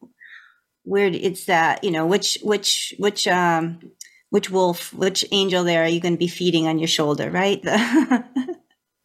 [0.82, 3.92] where it's that, you know, which, which, which, um,
[4.36, 7.62] which wolf, which angel there are you going to be feeding on your shoulder, right?
[7.62, 7.72] The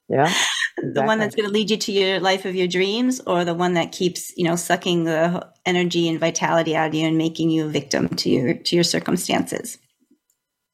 [0.09, 0.33] yeah.
[0.77, 0.93] Exactly.
[0.93, 3.53] The one that's going to lead you to your life of your dreams or the
[3.53, 7.49] one that keeps, you know, sucking the energy and vitality out of you and making
[7.49, 9.77] you a victim to your to your circumstances.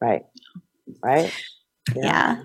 [0.02, 0.26] Right.
[1.04, 1.32] Right.
[1.96, 2.04] Yeah.
[2.04, 2.43] yeah.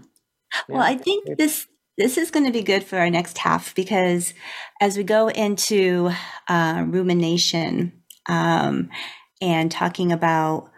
[0.69, 4.35] Well, I think this this is going to be good for our next half because
[4.83, 6.11] as we go into
[6.47, 8.91] uh, rumination um,
[9.41, 10.72] and talking about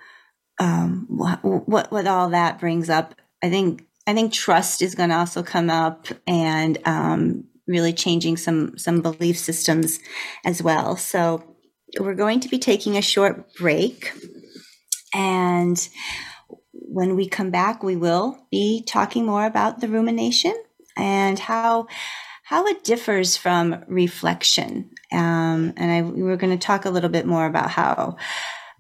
[0.58, 1.42] um, what,
[1.90, 3.14] what all that brings up.
[3.42, 8.36] I think I think trust is going to also come up and um, really changing
[8.36, 9.98] some some belief systems
[10.44, 10.96] as well.
[10.96, 11.42] So
[11.98, 14.12] we're going to be taking a short break,
[15.14, 15.88] and
[16.72, 20.54] when we come back, we will be talking more about the rumination
[20.96, 21.86] and how
[22.44, 24.90] how it differs from reflection.
[25.10, 28.16] Um, and I, we are going to talk a little bit more about how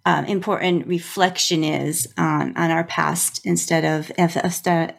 [0.04, 4.36] um, important reflection is on, on our past instead of, of,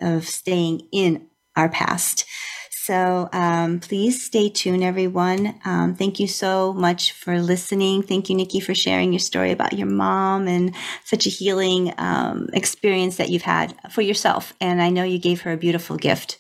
[0.02, 2.26] of staying in our past.
[2.72, 5.60] So um, please stay tuned, everyone.
[5.66, 8.04] Um, thank you so much for listening.
[8.04, 12.48] Thank you, Nikki, for sharing your story about your mom and such a healing um,
[12.54, 14.54] experience that you've had for yourself.
[14.62, 16.38] And I know you gave her a beautiful gift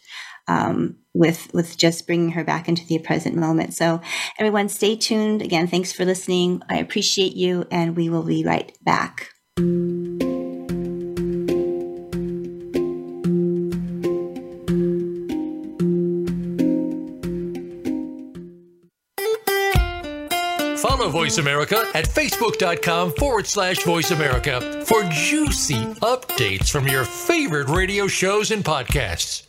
[0.48, 3.74] um, with with just bringing her back into the present moment.
[3.74, 4.02] So,
[4.38, 5.42] everyone, stay tuned.
[5.42, 6.62] Again, thanks for listening.
[6.70, 9.32] I appreciate you, and we will be right back.
[20.78, 27.70] Follow Voice America at facebook.com forward slash voice America for juicy updates from your favorite
[27.70, 29.46] radio shows and podcasts.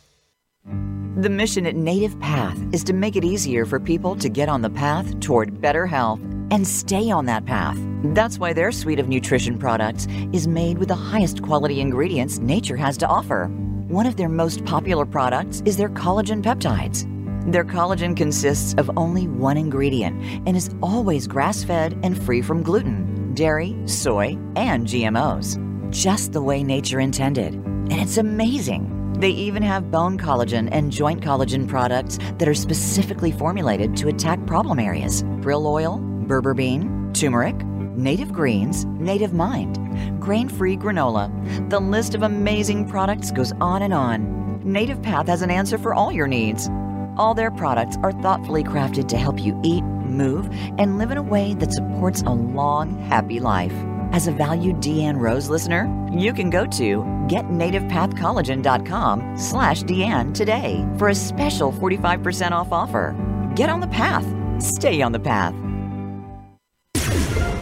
[1.17, 4.61] The mission at Native Path is to make it easier for people to get on
[4.61, 6.19] the path toward better health
[6.51, 7.75] and stay on that path.
[8.13, 12.77] That's why their suite of nutrition products is made with the highest quality ingredients nature
[12.77, 13.47] has to offer.
[13.87, 17.11] One of their most popular products is their collagen peptides.
[17.51, 22.61] Their collagen consists of only one ingredient and is always grass fed and free from
[22.61, 25.57] gluten, dairy, soy, and GMOs.
[25.89, 27.55] Just the way nature intended.
[27.55, 28.96] And it's amazing.
[29.19, 34.45] They even have bone collagen and joint collagen products that are specifically formulated to attack
[34.45, 37.55] problem areas krill oil, berberine, turmeric,
[37.97, 39.79] native greens, native mind,
[40.21, 41.31] grain free granola.
[41.69, 44.61] The list of amazing products goes on and on.
[44.63, 46.69] Native Path has an answer for all your needs.
[47.17, 51.23] All their products are thoughtfully crafted to help you eat, move, and live in a
[51.23, 53.73] way that supports a long, happy life.
[54.11, 61.09] As a valued Deanne Rose listener, you can go to getnativepathcollagen.com slash Deanne today for
[61.09, 63.15] a special 45% off offer.
[63.55, 64.25] Get on the path.
[64.61, 65.53] Stay on the path.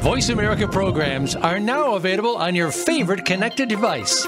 [0.01, 4.27] Voice America programs are now available on your favorite connected device,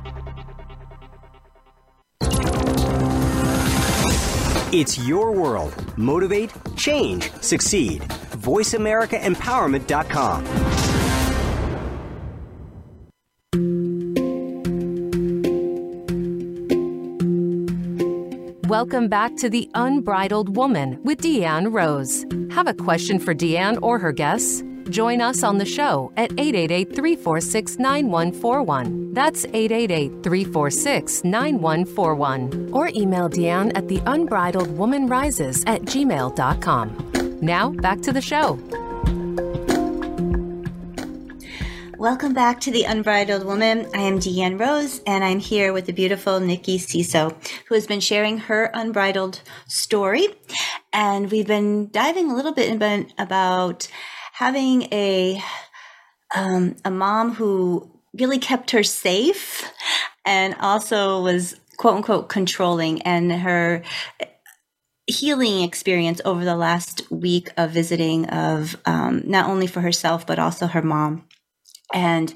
[4.73, 5.75] It's your world.
[5.97, 8.03] Motivate, change, succeed.
[8.39, 10.45] VoiceAmericaEmpowerment.com.
[18.69, 22.23] Welcome back to The Unbridled Woman with Deanne Rose.
[22.55, 24.63] Have a question for Deanne or her guests?
[24.91, 29.13] Join us on the show at 888 346 9141.
[29.13, 32.71] That's 888 346 9141.
[32.73, 37.39] Or email Deanne at theunbridledwomanrises at gmail.com.
[37.41, 38.59] Now, back to the show.
[41.97, 43.87] Welcome back to The Unbridled Woman.
[43.93, 47.33] I am Deanne Rose, and I'm here with the beautiful Nikki Ciso,
[47.67, 50.27] who has been sharing her unbridled story.
[50.91, 53.87] And we've been diving a little bit about
[54.41, 55.39] having a
[56.35, 59.71] um, a mom who really kept her safe
[60.25, 63.83] and also was quote unquote controlling and her
[65.05, 70.39] healing experience over the last week of visiting of um, not only for herself but
[70.39, 71.23] also her mom.
[71.93, 72.33] And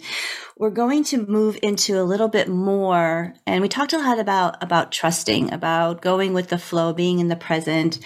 [0.58, 4.62] we're going to move into a little bit more and we talked a lot about
[4.62, 7.98] about trusting about going with the flow being in the present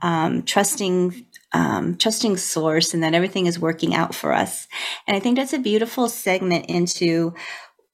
[0.00, 4.66] um, trusting um, trusting source and that everything is working out for us.
[5.06, 7.34] And I think that's a beautiful segment into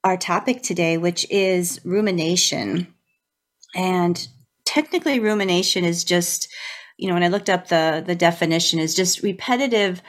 [0.02, 2.94] our topic today, which is rumination.
[3.74, 4.26] And
[4.64, 6.48] technically, rumination is just,
[6.98, 10.02] you know, when I looked up the, the definition, is just repetitive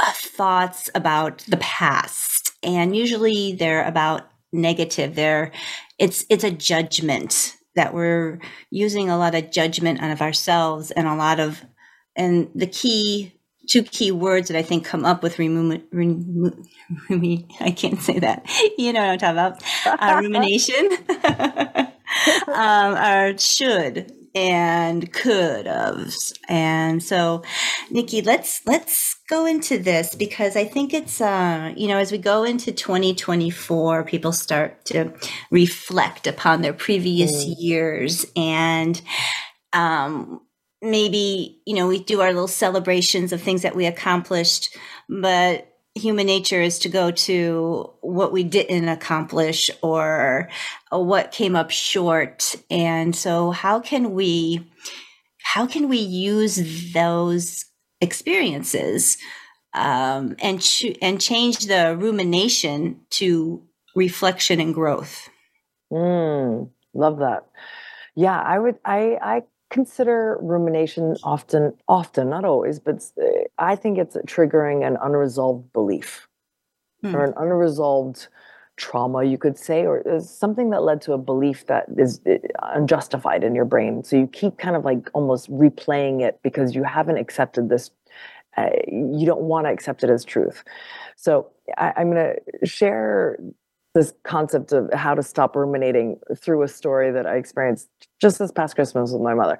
[0.00, 2.52] uh, thoughts about the past.
[2.62, 5.14] And usually they're about negative.
[5.14, 5.52] They're,
[5.98, 8.38] it's, it's a judgment that we're
[8.70, 11.64] using a lot of judgment out of ourselves and a lot of
[12.16, 13.32] and the key
[13.70, 15.82] two key words that I think come up with remove,
[17.10, 18.46] I can't say that.
[18.78, 20.02] You know what I'm talking about.
[20.02, 20.88] Uh, rumination
[22.48, 26.14] um, are should and could of.
[26.48, 27.42] And so,
[27.90, 32.18] Nikki, let's let's go into this because I think it's uh, you know as we
[32.18, 35.12] go into 2024, people start to
[35.50, 37.54] reflect upon their previous mm.
[37.58, 39.00] years and
[39.72, 40.40] um,
[40.82, 44.76] maybe, you know, we do our little celebrations of things that we accomplished,
[45.08, 50.48] but human nature is to go to what we didn't accomplish or,
[50.92, 52.56] what came up short.
[52.68, 54.68] And so how can we,
[55.42, 57.64] how can we use those
[58.00, 59.18] experiences
[59.74, 60.66] um, and
[61.00, 63.62] and change the rumination to
[63.94, 65.28] reflection and growth.
[65.92, 67.46] Mm, love that.
[68.16, 68.78] Yeah, I would.
[68.84, 74.98] I I consider rumination often, often, not always, but eh, I think it's triggering an
[75.02, 76.28] unresolved belief
[77.04, 77.14] mm.
[77.14, 78.28] or an unresolved
[78.76, 83.44] trauma, you could say, or something that led to a belief that is eh, unjustified
[83.44, 84.02] in your brain.
[84.02, 87.90] So you keep kind of like almost replaying it because you haven't accepted this.
[88.56, 90.64] Uh, you don't want to accept it as truth.
[91.16, 93.38] So I, I'm going to share
[93.94, 97.88] this concept of how to stop ruminating through a story that I experienced
[98.20, 99.58] just this past Christmas with my mother.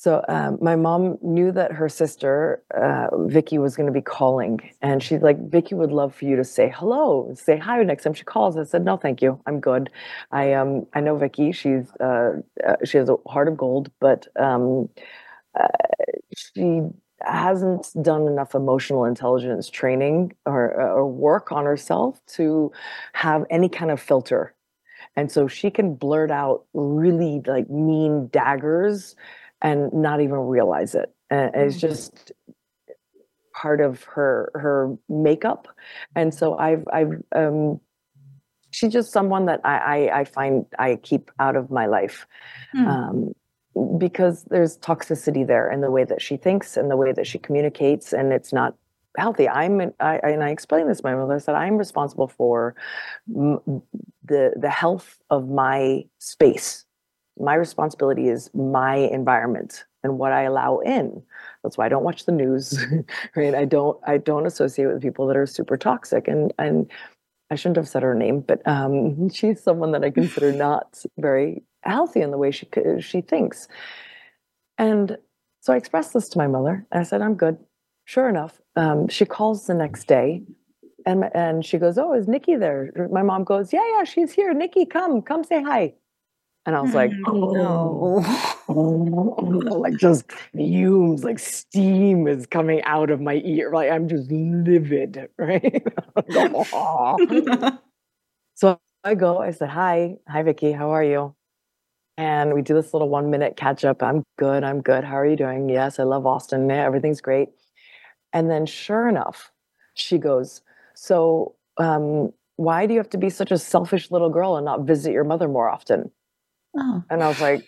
[0.00, 4.58] So um, my mom knew that her sister uh, Vicky was going to be calling,
[4.80, 8.14] and she's like, "Vicky would love for you to say hello, say hi next time
[8.14, 9.90] she calls." I said, "No, thank you, I'm good.
[10.32, 11.52] I um I know Vicky.
[11.52, 14.88] She's uh, uh she has a heart of gold, but um
[15.60, 15.66] uh,
[16.34, 16.80] she
[17.22, 22.72] hasn't done enough emotional intelligence training or, uh, or work on herself to
[23.12, 24.54] have any kind of filter
[25.16, 29.16] and so she can blurt out really like mean daggers
[29.62, 31.80] and not even realize it and it's mm.
[31.80, 32.32] just
[33.54, 35.68] part of her her makeup
[36.14, 37.80] and so i've i've um
[38.70, 42.26] she's just someone that i i, I find i keep out of my life
[42.74, 42.86] mm.
[42.86, 43.34] um
[43.98, 47.38] because there's toxicity there in the way that she thinks and the way that she
[47.38, 48.74] communicates and it's not
[49.16, 49.48] healthy.
[49.48, 52.74] I'm I, and i explained this to my mother I said i'm responsible for
[53.34, 53.82] m-
[54.24, 56.84] the the health of my space.
[57.38, 61.22] My responsibility is my environment and what i allow in.
[61.62, 62.78] That's why i don't watch the news
[63.36, 63.54] right?
[63.54, 66.90] I don't i don't associate with people that are super toxic and and
[67.52, 71.64] I shouldn't have said her name, but um, she's someone that I consider not very
[71.82, 72.68] healthy in the way she
[73.00, 73.68] she thinks.
[74.78, 75.16] And
[75.60, 76.84] So I expressed this to my mother.
[76.92, 77.58] And I said, I'm good.
[78.06, 80.42] Sure enough, um, she calls the next day
[81.06, 82.92] and, and she goes, Oh, is Nikki there?
[83.12, 84.52] My mom goes, Yeah, yeah, she's here.
[84.54, 85.94] Nikki, come, come say hi.
[86.66, 88.24] And I was like, Oh, no.
[89.78, 93.70] like just fumes, like steam is coming out of my ear.
[93.72, 95.82] Like I'm just livid, right?
[98.54, 101.34] so I go, I said, Hi, hi, Vicky, how are you?
[102.20, 104.02] And we do this little one minute catch up.
[104.02, 105.04] I'm good, I'm good.
[105.04, 105.70] How are you doing?
[105.70, 106.68] Yes, I love Austin.
[106.68, 107.48] Yeah, everything's great.
[108.34, 109.50] And then sure enough,
[109.94, 110.60] she goes,
[110.92, 114.82] So um, why do you have to be such a selfish little girl and not
[114.82, 116.10] visit your mother more often?
[116.76, 117.02] oh.
[117.08, 117.64] And I was like,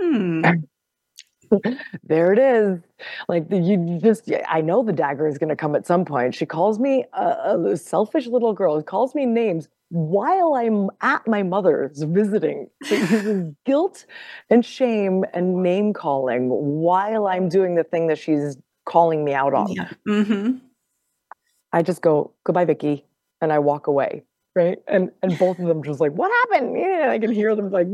[0.00, 0.42] Hmm.
[2.04, 2.78] there it is.
[3.28, 6.36] Like the, you just, I know the dagger is going to come at some point.
[6.36, 11.42] She calls me a, a selfish little girl, calls me names while I'm at my
[11.42, 12.68] mother's visiting.
[12.90, 14.06] It uses guilt
[14.48, 19.52] and shame and name calling while I'm doing the thing that she's calling me out
[19.52, 19.70] on.
[19.70, 19.90] Yeah.
[20.08, 20.56] Mm-hmm.
[21.74, 23.04] I just go, goodbye, Vicky.
[23.42, 24.22] And I walk away.
[24.56, 24.78] Right.
[24.88, 26.74] And and both of them just like, what happened?
[26.78, 27.88] Yeah, I can hear them like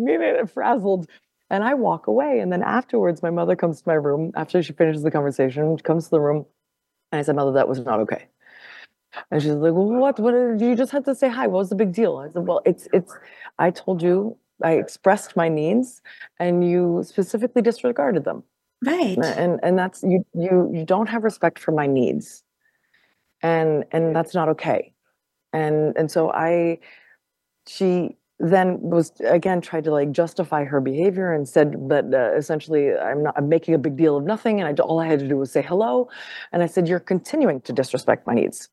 [0.49, 1.09] frazzled.
[1.51, 2.39] And I walk away.
[2.39, 6.05] And then afterwards, my mother comes to my room after she finishes the conversation, comes
[6.05, 6.47] to the room.
[7.11, 8.29] And I said, Mother, that was not okay.
[9.31, 10.19] And she's like, well, what?
[10.19, 10.33] What?
[10.33, 11.47] Did, you just had to say hi.
[11.47, 12.17] What was the big deal?
[12.19, 13.17] I said, well, it's, it's,
[13.59, 16.03] I told you, I expressed my needs
[16.39, 18.43] and you specifically disregarded them.
[18.85, 19.17] Right.
[19.19, 22.43] And, and that's, you, you, you don't have respect for my needs.
[23.43, 24.93] And, and that's not okay.
[25.53, 26.81] And, and so I,
[27.67, 32.97] she, then was again tried to like justify her behavior and said that uh, essentially
[32.97, 35.29] I'm not I'm making a big deal of nothing and I all I had to
[35.29, 36.09] do was say hello
[36.53, 38.69] and I said you're continuing to disrespect my needs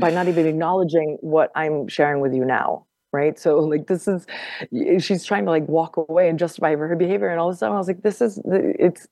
[0.00, 3.38] by not even acknowledging what I'm sharing with you now right?
[3.38, 4.26] So like this is
[5.02, 7.74] she's trying to like walk away and justify her behavior and all of a sudden
[7.74, 9.08] I was like this is it's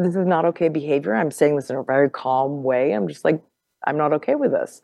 [0.00, 1.14] this is not okay behavior.
[1.14, 2.92] I'm saying this in a very calm way.
[2.92, 3.42] I'm just like
[3.86, 4.82] I'm not okay with this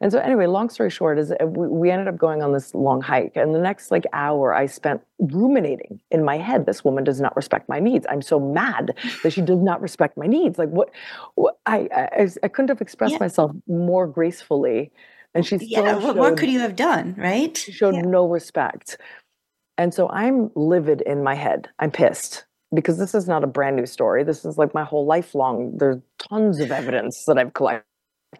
[0.00, 3.00] and so anyway, long story short is uh, we ended up going on this long
[3.00, 7.20] hike and the next like hour I spent ruminating in my head this woman does
[7.20, 8.06] not respect my needs.
[8.10, 10.58] I'm so mad that she does not respect my needs.
[10.58, 10.90] Like what,
[11.36, 13.18] what I, I I couldn't have expressed yeah.
[13.18, 14.92] myself more gracefully
[15.34, 17.56] and she still yeah, what more could you have done, right?
[17.56, 18.02] She showed yeah.
[18.02, 18.98] no respect.
[19.78, 21.68] And so I'm livid in my head.
[21.78, 24.22] I'm pissed because this is not a brand new story.
[24.22, 25.78] This is like my whole lifelong.
[25.78, 27.86] There's tons of evidence that I've collected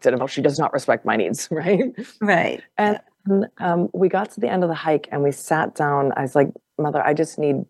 [0.04, 1.92] about she does not respect my needs, right?
[2.20, 2.62] Right.
[2.78, 3.00] And
[3.58, 6.12] um, we got to the end of the hike and we sat down.
[6.16, 7.64] I was like, Mother, I just need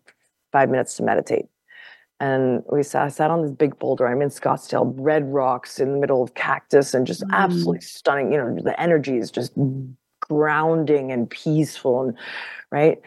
[0.51, 1.45] five minutes to meditate.
[2.19, 4.07] And we sat, I sat on this big boulder.
[4.07, 7.29] I'm in Scottsdale, red rocks in the middle of cactus and just mm.
[7.31, 8.31] absolutely stunning.
[8.31, 9.53] You know, the energy is just
[10.21, 12.17] grounding and peaceful and
[12.71, 13.01] right.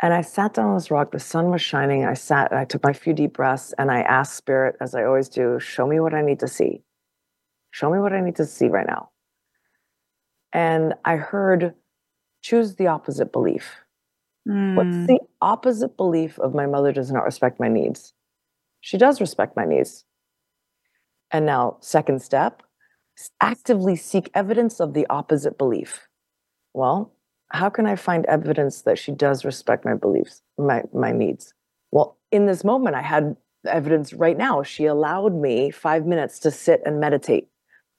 [0.00, 1.12] And I sat down on this rock.
[1.12, 2.04] The sun was shining.
[2.04, 5.30] I sat, I took my few deep breaths and I asked Spirit, as I always
[5.30, 6.82] do, show me what I need to see.
[7.76, 9.10] Show me what I need to see right now.
[10.50, 11.74] And I heard,
[12.40, 13.70] choose the opposite belief.
[14.48, 14.76] Mm.
[14.76, 15.04] What's hmm.
[15.04, 18.14] the opposite belief of my mother does not respect my needs?
[18.80, 20.06] She does respect my needs.
[21.30, 22.62] And now, second step,
[23.42, 26.08] actively seek evidence of the opposite belief.
[26.72, 27.12] Well,
[27.50, 31.52] how can I find evidence that she does respect my beliefs, my, my needs?
[31.92, 34.62] Well, in this moment, I had evidence right now.
[34.62, 37.50] She allowed me five minutes to sit and meditate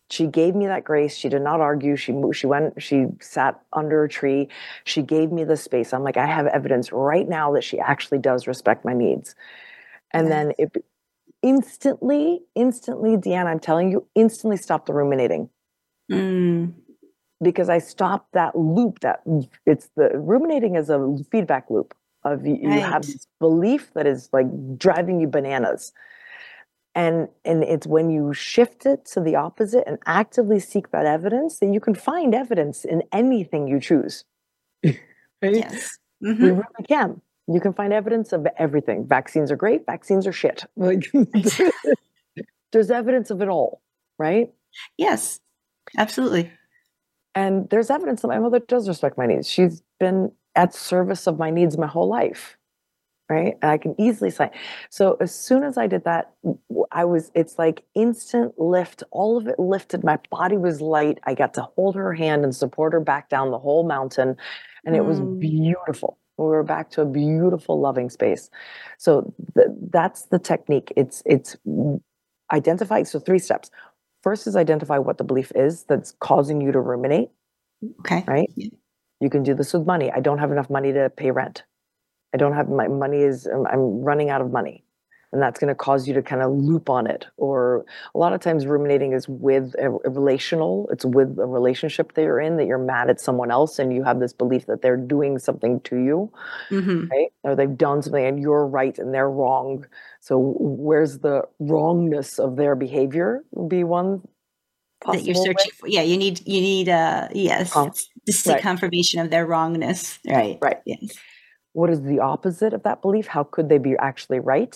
[0.10, 1.16] she gave me that grace.
[1.16, 1.96] She did not argue.
[1.96, 4.48] She moved, she went she sat under a tree.
[4.86, 5.94] She gave me the space.
[5.94, 9.36] I'm like i have evidence right now that she actually does respect my needs.
[10.14, 10.34] And yes.
[10.34, 10.86] then it
[11.44, 15.50] instantly instantly Deanna, i'm telling you instantly stopped the ruminating.
[16.10, 16.74] Mm.
[17.44, 19.22] because i stopped that loop that
[19.66, 21.94] it's the ruminating is a feedback loop
[22.24, 22.76] of you, right.
[22.76, 24.48] you have this belief that is like
[24.78, 25.92] driving you bananas
[26.98, 31.60] and and it's when you shift it to the opposite and actively seek that evidence
[31.60, 34.26] that you can find evidence in anything you choose.
[35.40, 35.54] Right?
[35.54, 36.00] yes.
[36.26, 36.44] Mm-hmm.
[36.44, 37.22] we really can.
[37.48, 39.06] You can find evidence of everything.
[39.08, 40.66] Vaccines are great vaccines are shit.
[40.76, 41.06] Like
[42.72, 43.82] there's evidence of it all
[44.18, 44.52] right?
[44.98, 45.40] Yes
[45.96, 46.52] absolutely.
[47.36, 49.48] And there's evidence that my mother does respect my needs.
[49.48, 52.57] She's been at service of my needs my whole life
[53.30, 53.56] right?
[53.62, 54.50] And i can easily say
[54.90, 56.34] so as soon as i did that
[56.92, 61.34] i was it's like instant lift all of it lifted my body was light i
[61.34, 64.38] got to hold her hand and support her back down the whole mountain
[64.88, 65.40] and it was mm.
[65.40, 66.18] beautiful.
[66.38, 68.50] We were back to a beautiful loving space.
[68.98, 70.94] So th- that's the technique.
[70.96, 71.58] It's it's
[72.54, 73.70] identify so three steps.
[74.24, 77.30] First is identify what the belief is that's causing you to ruminate
[78.00, 78.24] okay.
[78.28, 78.50] right?
[79.20, 80.10] You can do this with money.
[80.12, 81.64] I don't have enough money to pay rent
[82.34, 84.84] I don't have my money is I'm running out of money.
[85.34, 87.26] And that's going to cause you to kind of loop on it.
[87.36, 92.14] Or a lot of times ruminating is with a, a, relational it's with a relationship
[92.14, 94.82] that you're in that you're mad at someone else and you have this belief that
[94.82, 96.32] they're doing something to you
[96.70, 97.08] mm-hmm.
[97.08, 97.28] right?
[97.44, 99.86] Or they've done something and you're right and they're wrong.
[100.22, 104.22] So where's the wrongness of their behavior would be one
[105.06, 105.78] that you're searching way?
[105.78, 105.88] for.
[105.90, 107.92] Yeah you need you need uh yes um,
[108.26, 108.62] to seek right.
[108.64, 110.20] confirmation of their wrongness.
[110.26, 110.58] Right.
[110.62, 110.78] Right.
[110.86, 111.18] Yes
[111.78, 113.28] what is the opposite of that belief?
[113.28, 114.76] How could they be actually right?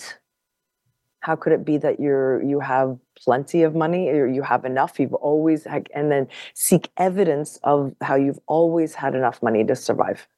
[1.18, 5.00] How could it be that you're you have plenty of money or you have enough
[5.00, 9.74] you've always had, and then seek evidence of how you've always had enough money to
[9.74, 10.28] survive.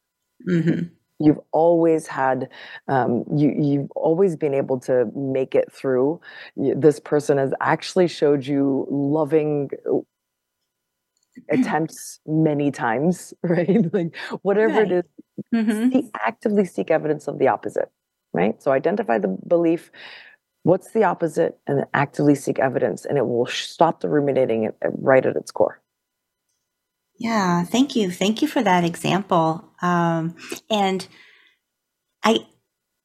[0.48, 0.88] Mm-hmm.
[1.20, 2.48] you've always had
[2.88, 6.18] um, you you've always been able to make it through.
[6.56, 9.98] This person has actually showed you loving uh,
[11.50, 14.92] attempts many times right like whatever right.
[14.92, 15.90] it is, mm-hmm.
[15.90, 17.90] seek, actively seek evidence of the opposite
[18.32, 19.90] right so identify the belief
[20.64, 21.58] What's the opposite?
[21.66, 25.80] And then actively seek evidence, and it will stop the ruminating right at its core.
[27.18, 28.10] Yeah, thank you.
[28.10, 29.70] Thank you for that example.
[29.82, 30.34] Um,
[30.70, 31.06] and
[32.22, 32.46] I,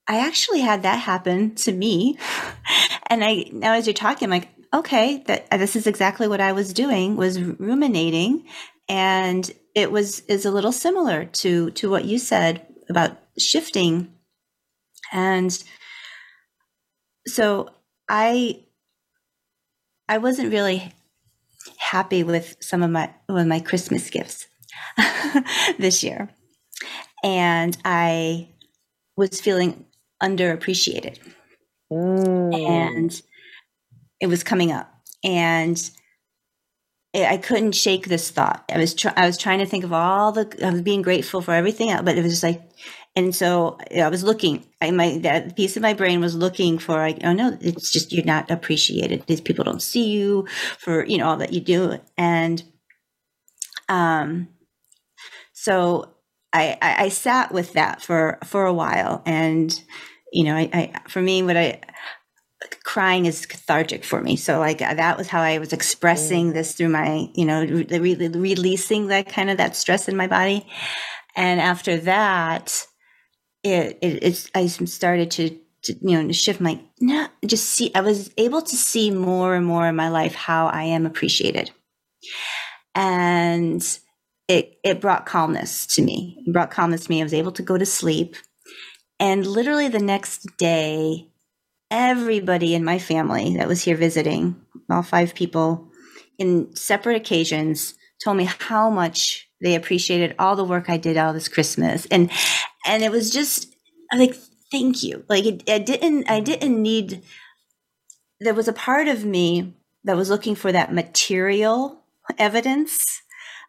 [0.08, 2.18] I actually had that happen to me.
[3.08, 6.52] and I now, as you're talking, I'm like, okay, that this is exactly what I
[6.52, 8.46] was doing was ruminating,
[8.88, 14.14] and it was is a little similar to to what you said about shifting,
[15.12, 15.64] and
[17.28, 17.70] so
[18.10, 18.64] I
[20.08, 20.94] I wasn't really
[21.78, 24.48] happy with some of my with my Christmas gifts
[25.78, 26.30] this year.
[27.24, 28.50] And I
[29.18, 29.86] was feeling
[30.24, 31.18] underappreciated.
[31.92, 32.70] Mm.
[32.70, 33.22] And
[34.20, 34.92] it was coming up.
[35.24, 35.90] And
[37.16, 38.64] I couldn't shake this thought.
[38.72, 41.42] I was tr- I was trying to think of all the I was being grateful
[41.42, 42.62] for everything, but it was just like
[43.16, 46.96] and so I was looking, I, my, that piece of my brain was looking for,
[46.96, 49.26] like, oh no, it's just, you're not appreciated.
[49.28, 50.48] These people don't see you
[50.78, 52.00] for, you know, all that you do.
[52.18, 52.64] And,
[53.90, 54.48] um,
[55.52, 56.14] so
[56.54, 59.22] I, I, I sat with that for, for a while.
[59.26, 59.78] And,
[60.32, 61.82] you know, I, I, for me, what I,
[62.84, 64.36] crying is cathartic for me.
[64.36, 66.54] So like that was how I was expressing mm.
[66.54, 70.28] this through my, you know, re- re- releasing that kind of that stress in my
[70.28, 70.68] body.
[71.36, 72.86] And after that,
[73.64, 75.50] it, it it's I started to,
[75.84, 79.66] to you know shift my no just see I was able to see more and
[79.66, 81.72] more in my life how I am appreciated,
[82.96, 83.82] and
[84.48, 86.44] it it brought calmness to me.
[86.46, 87.22] It brought calmness to me.
[87.22, 88.36] I was able to go to sleep,
[89.20, 91.29] and literally the next day,
[91.92, 94.56] everybody in my family that was here visiting,
[94.90, 95.90] all five people,
[96.38, 101.34] in separate occasions, told me how much they appreciated all the work I did all
[101.34, 102.06] this Christmas.
[102.08, 102.32] And
[102.86, 103.76] and it was just
[104.14, 104.36] like
[104.72, 105.24] thank you.
[105.28, 107.24] Like it, I didn't I didn't need
[108.40, 109.74] there was a part of me
[110.06, 112.00] that was looking for that material
[112.38, 113.22] evidence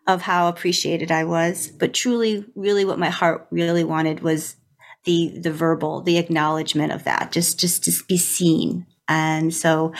[0.06, 4.56] of how appreciated I was, but truly really what my heart really wanted was
[5.04, 8.86] the the verbal, the acknowledgement of that, just just to be seen.
[9.08, 9.92] And so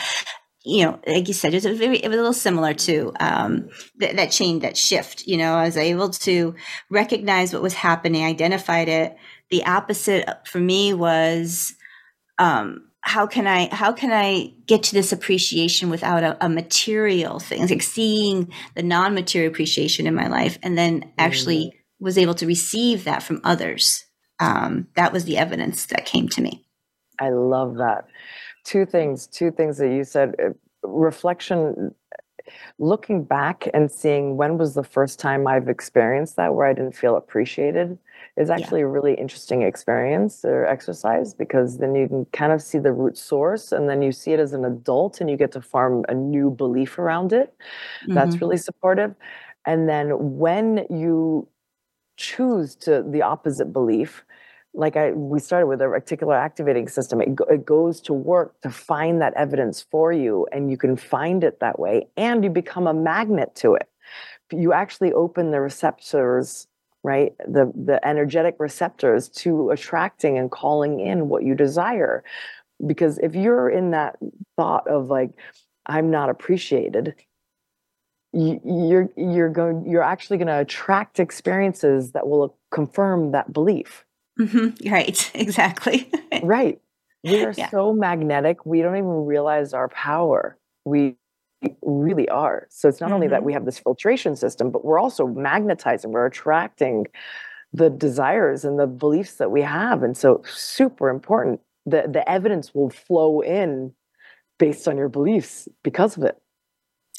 [0.63, 3.11] you know, like you said, it was a very, it was a little similar to
[3.19, 5.25] um, th- that change, that shift.
[5.25, 6.55] You know, I was able to
[6.89, 9.15] recognize what was happening, identified it.
[9.49, 11.73] The opposite for me was,
[12.37, 17.39] um, how can I, how can I get to this appreciation without a, a material
[17.39, 21.71] thing, like seeing the non-material appreciation in my life, and then actually mm.
[21.99, 24.05] was able to receive that from others.
[24.41, 26.63] Um, that was the evidence that came to me.
[27.19, 28.07] I love that
[28.63, 30.49] two things two things that you said uh,
[30.87, 31.93] reflection
[32.79, 36.95] looking back and seeing when was the first time i've experienced that where i didn't
[36.95, 37.97] feel appreciated
[38.37, 38.85] is actually yeah.
[38.85, 43.17] a really interesting experience or exercise because then you can kind of see the root
[43.17, 46.13] source and then you see it as an adult and you get to form a
[46.13, 47.53] new belief around it
[48.03, 48.13] mm-hmm.
[48.13, 49.15] that's really supportive
[49.65, 51.47] and then when you
[52.17, 54.23] choose to the opposite belief
[54.73, 57.21] like I we started with a reticular activating system.
[57.21, 61.43] It, it goes to work to find that evidence for you, and you can find
[61.43, 63.89] it that way, and you become a magnet to it.
[64.51, 66.67] You actually open the receptors,
[67.03, 67.33] right?
[67.39, 72.23] The the energetic receptors to attracting and calling in what you desire.
[72.85, 74.17] Because if you're in that
[74.57, 75.31] thought of like,
[75.85, 77.13] I'm not appreciated,
[78.33, 84.05] you're you're going you're actually going to attract experiences that will confirm that belief
[84.39, 84.89] Mm-hmm.
[84.89, 86.11] Right, exactly.
[86.43, 86.79] right.
[87.23, 87.69] We are yeah.
[87.69, 90.57] so magnetic, we don't even realize our power.
[90.85, 91.17] We
[91.83, 92.67] really are.
[92.69, 93.15] So it's not mm-hmm.
[93.15, 93.45] only that mm-hmm.
[93.45, 97.05] we have this filtration system, but we're also magnetizing, we're attracting
[97.73, 100.03] the desires and the beliefs that we have.
[100.03, 101.61] And so super important.
[101.85, 103.93] The the evidence will flow in
[104.59, 106.37] based on your beliefs because of it.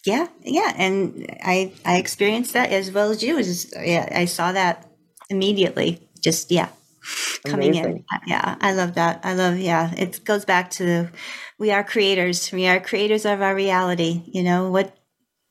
[0.04, 3.38] Yeah, yeah, and I I experienced that as well as you.
[3.38, 4.88] Is yeah, I saw that
[5.30, 6.08] immediately.
[6.20, 6.68] Just yeah,
[7.46, 7.96] coming Amazing.
[7.96, 8.20] in.
[8.26, 9.20] Yeah, I love that.
[9.24, 9.92] I love yeah.
[9.96, 11.08] It goes back to
[11.58, 12.50] we are creators.
[12.52, 14.22] We are creators of our reality.
[14.26, 14.96] You know what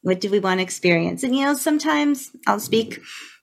[0.02, 1.24] what do we want to experience?
[1.24, 3.00] And you know, sometimes I'll speak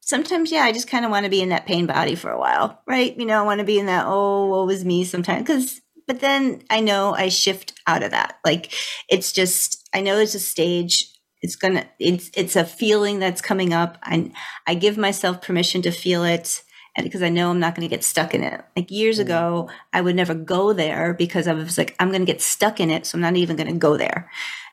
[0.09, 2.39] sometimes, yeah, I just kind of want to be in that pain body for a
[2.39, 3.15] while, right?
[3.19, 5.43] You know, I want to be in that, oh, what was me sometimes.
[5.43, 8.39] Because, but then I know I shift out of that.
[8.43, 8.73] Like,
[9.11, 11.13] it's just, I know it's a stage.
[11.43, 13.99] It's gonna, it's, it's a feeling that's coming up.
[14.03, 14.33] I,
[14.67, 16.63] I give myself permission to feel it.
[17.05, 18.61] Because I know I'm not going to get stuck in it.
[18.77, 19.23] Like years mm.
[19.23, 22.81] ago, I would never go there because I was like, I'm going to get stuck
[22.81, 23.07] in it.
[23.07, 24.31] So I'm not even going to go there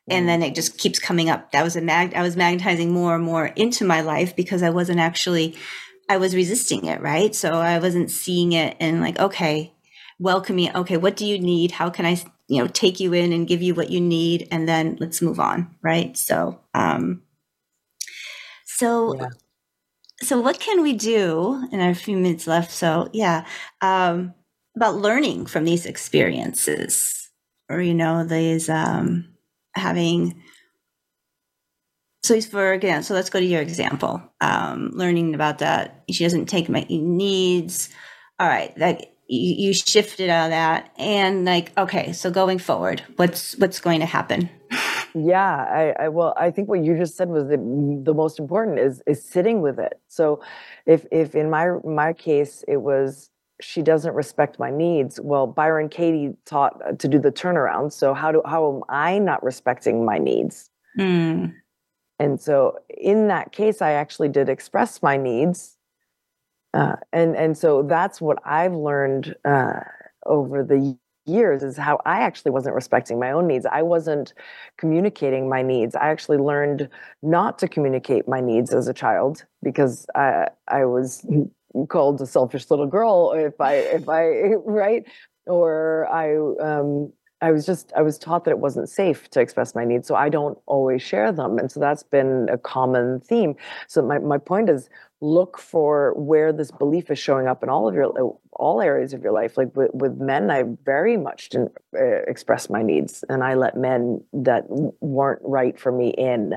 [0.07, 1.51] and then it just keeps coming up.
[1.51, 2.13] That was a mag.
[2.13, 5.55] I was magnetizing more and more into my life because I wasn't actually.
[6.07, 7.33] I was resisting it, right?
[7.33, 9.73] So I wasn't seeing it and like, okay,
[10.19, 10.71] welcome me.
[10.71, 11.71] Okay, what do you need?
[11.71, 14.67] How can I, you know, take you in and give you what you need, and
[14.69, 16.15] then let's move on, right?
[16.15, 17.23] So, um,
[18.65, 19.15] so.
[19.15, 19.29] Yeah.
[20.21, 22.71] So what can we do in our few minutes left?
[22.71, 23.45] So yeah,
[23.81, 24.33] um,
[24.75, 27.29] about learning from these experiences,
[27.69, 29.33] or you know, these um,
[29.75, 30.41] having
[32.23, 36.03] so for again so let's go to your example um, learning about that.
[36.09, 37.89] She doesn't take my needs.
[38.39, 43.03] All right that you, you shifted out of that and like okay so going forward
[43.15, 44.49] what's what's going to happen
[45.15, 47.57] yeah I, I well i think what you just said was the,
[48.03, 50.41] the most important is is sitting with it so
[50.85, 53.29] if if in my my case it was
[53.61, 55.19] she doesn't respect my needs.
[55.19, 57.93] Well, Byron Katie taught uh, to do the turnaround.
[57.93, 60.69] So how do how am I not respecting my needs?
[60.99, 61.53] Mm.
[62.19, 65.77] And so in that case, I actually did express my needs,
[66.73, 69.81] uh, and and so that's what I've learned uh,
[70.25, 73.65] over the years is how I actually wasn't respecting my own needs.
[73.65, 74.33] I wasn't
[74.77, 75.95] communicating my needs.
[75.95, 76.89] I actually learned
[77.21, 81.25] not to communicate my needs as a child because I I was
[81.89, 84.25] called a selfish little girl if I if I
[84.65, 85.05] right
[85.47, 87.11] or I um
[87.45, 90.15] I was just I was taught that it wasn't safe to express my needs, so
[90.15, 93.55] I don't always share them, and so that's been a common theme.
[93.87, 94.89] So my my point is
[95.21, 98.07] look for where this belief is showing up in all of your
[98.53, 99.57] all areas of your life.
[99.57, 103.77] Like with, with men, I very much didn't uh, express my needs, and I let
[103.77, 104.63] men that
[104.99, 106.55] weren't right for me in,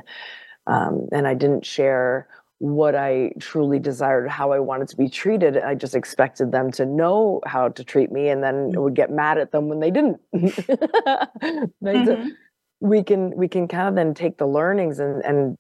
[0.66, 2.28] um, and I didn't share
[2.58, 5.56] what I truly desired, how I wanted to be treated.
[5.56, 8.82] I just expected them to know how to treat me and then mm.
[8.82, 10.20] would get mad at them when they didn't.
[10.34, 12.28] mm-hmm.
[12.80, 15.56] we can we can kind of then take the learnings and, and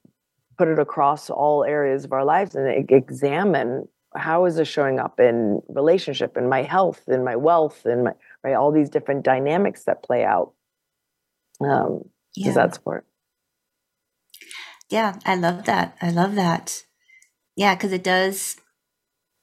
[0.56, 3.86] put it across all areas of our lives and examine
[4.16, 8.12] how is this showing up in relationship in my health in my wealth in my
[8.42, 10.52] right all these different dynamics that play out
[11.60, 12.00] um
[12.34, 12.46] yeah.
[12.46, 13.06] does that support
[14.90, 16.84] yeah i love that i love that
[17.58, 18.56] yeah, because it does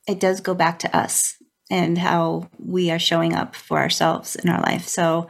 [0.08, 1.36] it does go back to us
[1.70, 4.88] and how we are showing up for ourselves in our life.
[4.88, 5.28] So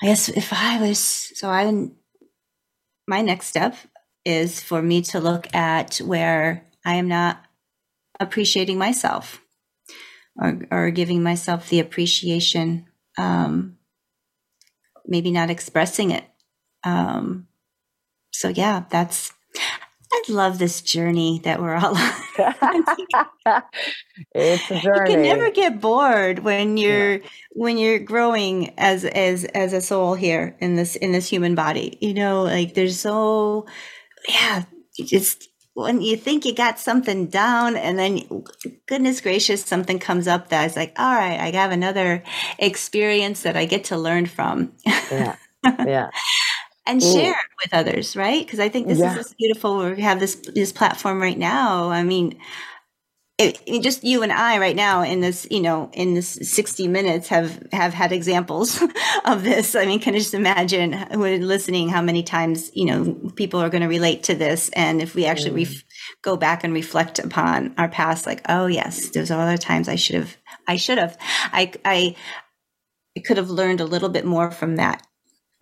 [0.00, 1.88] I guess if I was so I
[3.08, 3.74] my next step
[4.24, 7.44] is for me to look at where I am not
[8.20, 9.42] appreciating myself
[10.40, 12.86] or, or giving myself the appreciation,
[13.18, 13.76] um,
[15.04, 16.24] maybe not expressing it.
[16.84, 17.48] Um,
[18.30, 19.32] so yeah, that's
[20.12, 22.12] I love this journey that we're all on.
[24.34, 25.10] it's a journey.
[25.10, 27.28] You can never get bored when you're yeah.
[27.52, 31.96] when you're growing as as as a soul here in this in this human body.
[32.00, 33.66] You know, like there's so
[34.28, 34.64] yeah,
[34.98, 38.44] just when you think you got something down and then
[38.86, 42.22] goodness gracious something comes up that's like all right i have another
[42.58, 44.72] experience that i get to learn from
[45.10, 45.36] yeah
[45.86, 46.10] yeah
[46.86, 48.44] and share it with others, right?
[48.44, 49.16] Because I think this yeah.
[49.18, 49.90] is beautiful.
[49.90, 51.90] We have this this platform right now.
[51.90, 52.38] I mean,
[53.38, 56.88] it, it, just you and I right now in this, you know, in this 60
[56.88, 58.82] minutes have have had examples
[59.24, 59.74] of this.
[59.74, 63.70] I mean, can you just imagine when listening how many times, you know, people are
[63.70, 65.68] going to relate to this and if we actually mm.
[65.68, 65.84] ref-
[66.22, 69.96] go back and reflect upon our past like, oh yes, those are other times I
[69.96, 71.16] should have I should have
[71.52, 72.16] I I
[73.16, 75.06] I could have learned a little bit more from that.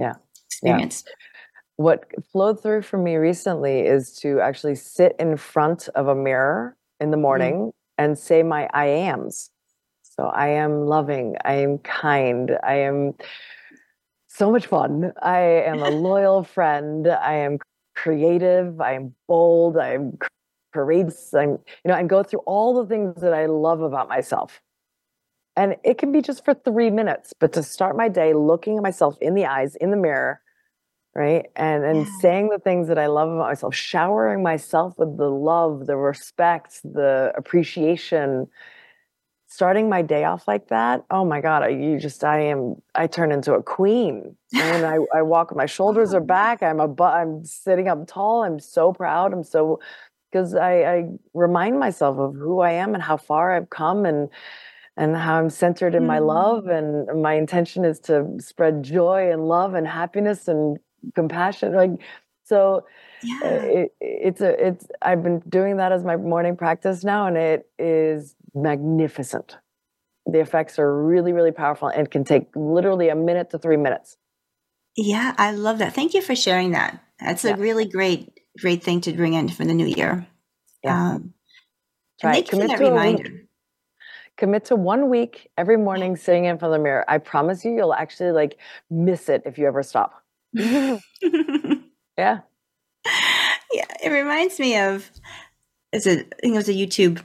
[0.01, 0.15] Yeah
[0.59, 1.05] experience.
[1.07, 1.13] Yeah.
[1.77, 6.77] What flowed through for me recently is to actually sit in front of a mirror
[7.01, 7.23] in the mm-hmm.
[7.23, 7.73] morning mm.
[7.97, 9.51] and say my I ams.
[10.03, 13.15] So I am loving, I am kind, I am
[14.27, 15.13] so much fun.
[15.23, 17.59] I am a loyal friend, I am
[17.95, 20.19] creative, I am bold, I am
[20.73, 24.61] parades i'm you know and go through all the things that i love about myself
[25.57, 28.83] and it can be just for three minutes but to start my day looking at
[28.83, 30.41] myself in the eyes in the mirror
[31.15, 32.13] right and and yeah.
[32.21, 36.81] saying the things that i love about myself showering myself with the love the respect
[36.83, 38.47] the appreciation
[39.47, 43.07] starting my day off like that oh my god I, you just i am i
[43.07, 47.45] turn into a queen and I, I walk my shoulders are back i'm a i'm
[47.45, 49.81] sitting up tall i'm so proud i'm so
[50.31, 54.29] because I, I remind myself of who i am and how far i've come and
[54.99, 56.77] and how i'm centered in my love mm.
[56.77, 60.79] and my intention is to spread joy and love and happiness and
[61.15, 61.91] compassion like
[62.45, 62.85] so
[63.23, 63.41] yeah.
[63.45, 67.69] it, it's a it's i've been doing that as my morning practice now and it
[67.79, 69.57] is magnificent.
[70.27, 74.17] The effects are really, really powerful and can take literally a minute to three minutes.
[74.97, 75.95] Yeah, I love that.
[75.95, 77.03] Thank you for sharing that.
[77.21, 77.55] That's yeah.
[77.55, 80.27] a really great, great thing to bring in for the new year.
[80.83, 81.13] Yeah.
[81.13, 81.35] Um,
[82.23, 82.47] right.
[82.47, 83.45] Commit to reminder.
[84.37, 87.05] Commit to one week every morning sitting in front of the mirror.
[87.09, 88.59] I promise you, you'll actually like
[88.91, 90.18] miss it if you ever stop.
[90.53, 90.99] yeah.
[92.17, 92.41] Yeah.
[94.03, 95.11] It reminds me of,
[95.93, 97.23] is it, I think it was a YouTube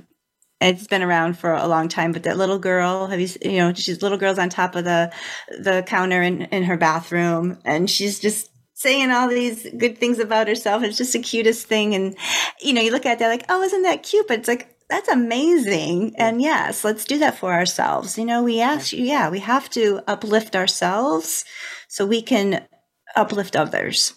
[0.64, 3.74] it's been around for a long time but that little girl have you you know
[3.74, 5.12] she's little girl's on top of the
[5.60, 10.48] the counter in in her bathroom and she's just saying all these good things about
[10.48, 12.16] herself it's just the cutest thing and
[12.62, 15.10] you know you look at that like oh isn't that cute but it's like that's
[15.10, 19.40] amazing and yes let's do that for ourselves you know we ask you, yeah we
[19.40, 21.46] have to uplift ourselves
[21.88, 22.66] so we can
[23.16, 24.14] uplift others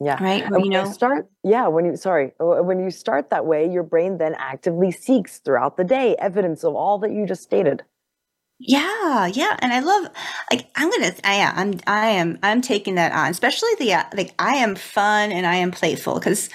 [0.00, 0.22] yeah.
[0.22, 0.50] Right.
[0.50, 1.68] Well, you know, start, yeah.
[1.68, 5.84] When you, sorry, when you start that way, your brain then actively seeks throughout the
[5.84, 7.82] day evidence of all that you just stated.
[8.58, 10.08] Yeah, yeah, and I love
[10.50, 14.04] like I'm gonna I am I'm I am I'm taking that on, especially the uh,
[14.14, 16.48] like I am fun and I am playful because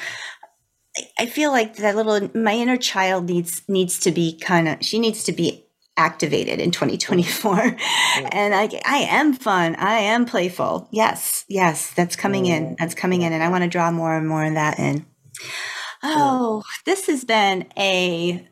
[1.19, 4.97] I feel like that little my inner child needs needs to be kind of she
[4.97, 5.63] needs to be
[6.01, 7.59] activated in 2024
[8.31, 9.75] and I, I am fun.
[9.75, 10.89] I am playful.
[10.91, 12.75] Yes yes that's coming in.
[12.79, 15.05] That's coming in and i want to draw more and more of that in.
[16.03, 18.47] Oh this has been a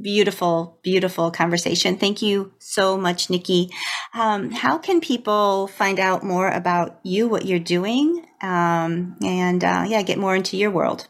[0.00, 1.98] beautiful beautiful conversation.
[1.98, 3.70] Thank you so much nikki.
[4.14, 8.24] Um, how can people find out more about you what you're doing?
[8.40, 11.06] Um, and uh, yeah get more into your world.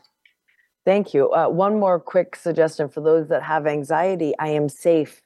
[0.85, 1.33] Thank you.
[1.33, 4.35] Uh, one more quick suggestion for those that have anxiety.
[4.39, 5.23] I am safe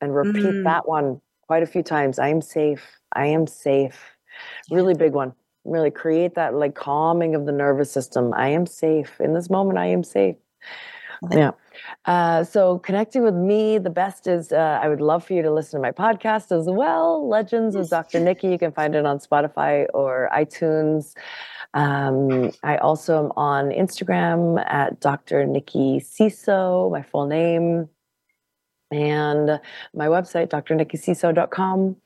[0.00, 0.64] and repeat mm.
[0.64, 2.18] that one quite a few times.
[2.18, 2.84] I am safe.
[3.14, 4.16] I am safe.
[4.70, 5.32] Really big one.
[5.64, 8.32] Really create that like calming of the nervous system.
[8.34, 9.20] I am safe.
[9.20, 10.36] In this moment, I am safe.
[11.30, 11.52] Yeah.
[12.04, 15.50] Uh, so connecting with me, the best is uh, I would love for you to
[15.50, 17.26] listen to my podcast as well.
[17.26, 18.20] Legends with Dr.
[18.20, 18.48] Nikki.
[18.48, 21.14] You can find it on Spotify or iTunes.
[21.74, 25.46] Um, I also am on Instagram at Dr.
[25.46, 27.88] Nikki Ciso, my full name
[28.90, 29.60] and
[29.94, 31.96] my website, drnikkiciso.com.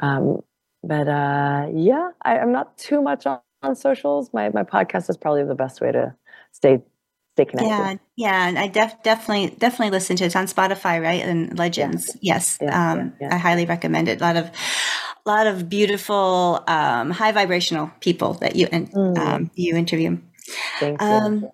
[0.00, 0.40] Um,
[0.82, 4.30] but uh, yeah, I, am not too much on, on, socials.
[4.32, 6.14] My my podcast is probably the best way to
[6.52, 6.80] stay
[7.36, 7.68] stay connected.
[7.68, 10.28] Yeah, yeah, and I def- definitely definitely listen to it.
[10.28, 11.22] It's on Spotify, right?
[11.22, 12.34] And Legends, yeah.
[12.34, 14.20] yes, yeah, um, yeah, I highly recommend it.
[14.20, 14.50] A lot of
[15.26, 19.18] a lot of beautiful, um, high vibrational people that you and mm.
[19.18, 20.18] um, you interview.
[20.78, 21.50] Thank you.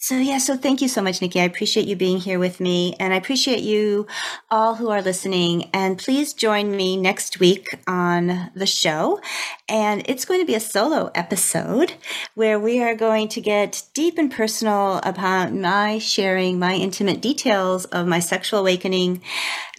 [0.00, 1.40] So, yeah, so thank you so much, Nikki.
[1.40, 4.06] I appreciate you being here with me, and I appreciate you
[4.48, 5.70] all who are listening.
[5.74, 9.20] And please join me next week on the show.
[9.68, 11.94] And it's going to be a solo episode
[12.36, 17.84] where we are going to get deep and personal about my sharing my intimate details
[17.86, 19.20] of my sexual awakening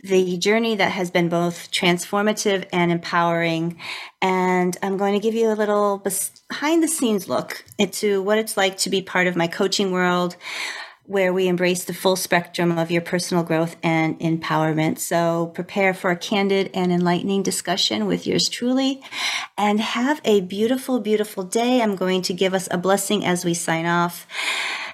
[0.04, 3.80] the journey that has been both transformative and empowering.
[4.22, 8.58] And I'm going to give you a little behind the scenes look into what it's
[8.58, 10.36] like to be part of my coaching world
[11.10, 15.00] where we embrace the full spectrum of your personal growth and empowerment.
[15.00, 19.02] So prepare for a candid and enlightening discussion with yours truly
[19.58, 21.82] and have a beautiful, beautiful day.
[21.82, 24.28] I'm going to give us a blessing as we sign off.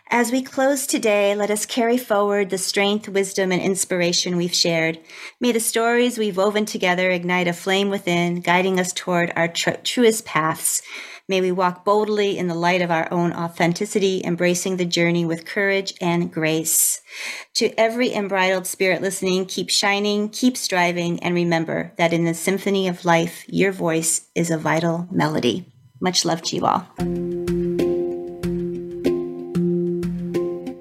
[0.10, 5.00] As we close today, let us carry forward the strength, wisdom, and inspiration we've shared.
[5.40, 9.72] May the stories we've woven together ignite a flame within, guiding us toward our tr-
[9.84, 10.84] truest paths.
[11.28, 15.44] May we walk boldly in the light of our own authenticity, embracing the journey with
[15.44, 17.02] courage and grace.
[17.56, 22.88] To every unbridled spirit listening, keep shining, keep striving, and remember that in the symphony
[22.88, 25.66] of life, your voice is a vital melody.
[26.00, 27.65] Much love to you all.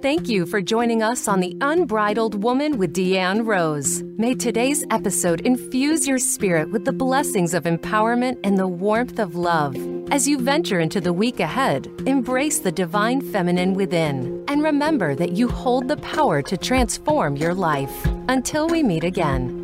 [0.05, 4.03] Thank you for joining us on The Unbridled Woman with Deanne Rose.
[4.19, 9.35] May today's episode infuse your spirit with the blessings of empowerment and the warmth of
[9.35, 9.75] love.
[10.13, 15.33] As you venture into the week ahead, embrace the divine feminine within and remember that
[15.33, 18.05] you hold the power to transform your life.
[18.29, 19.64] Until we meet again.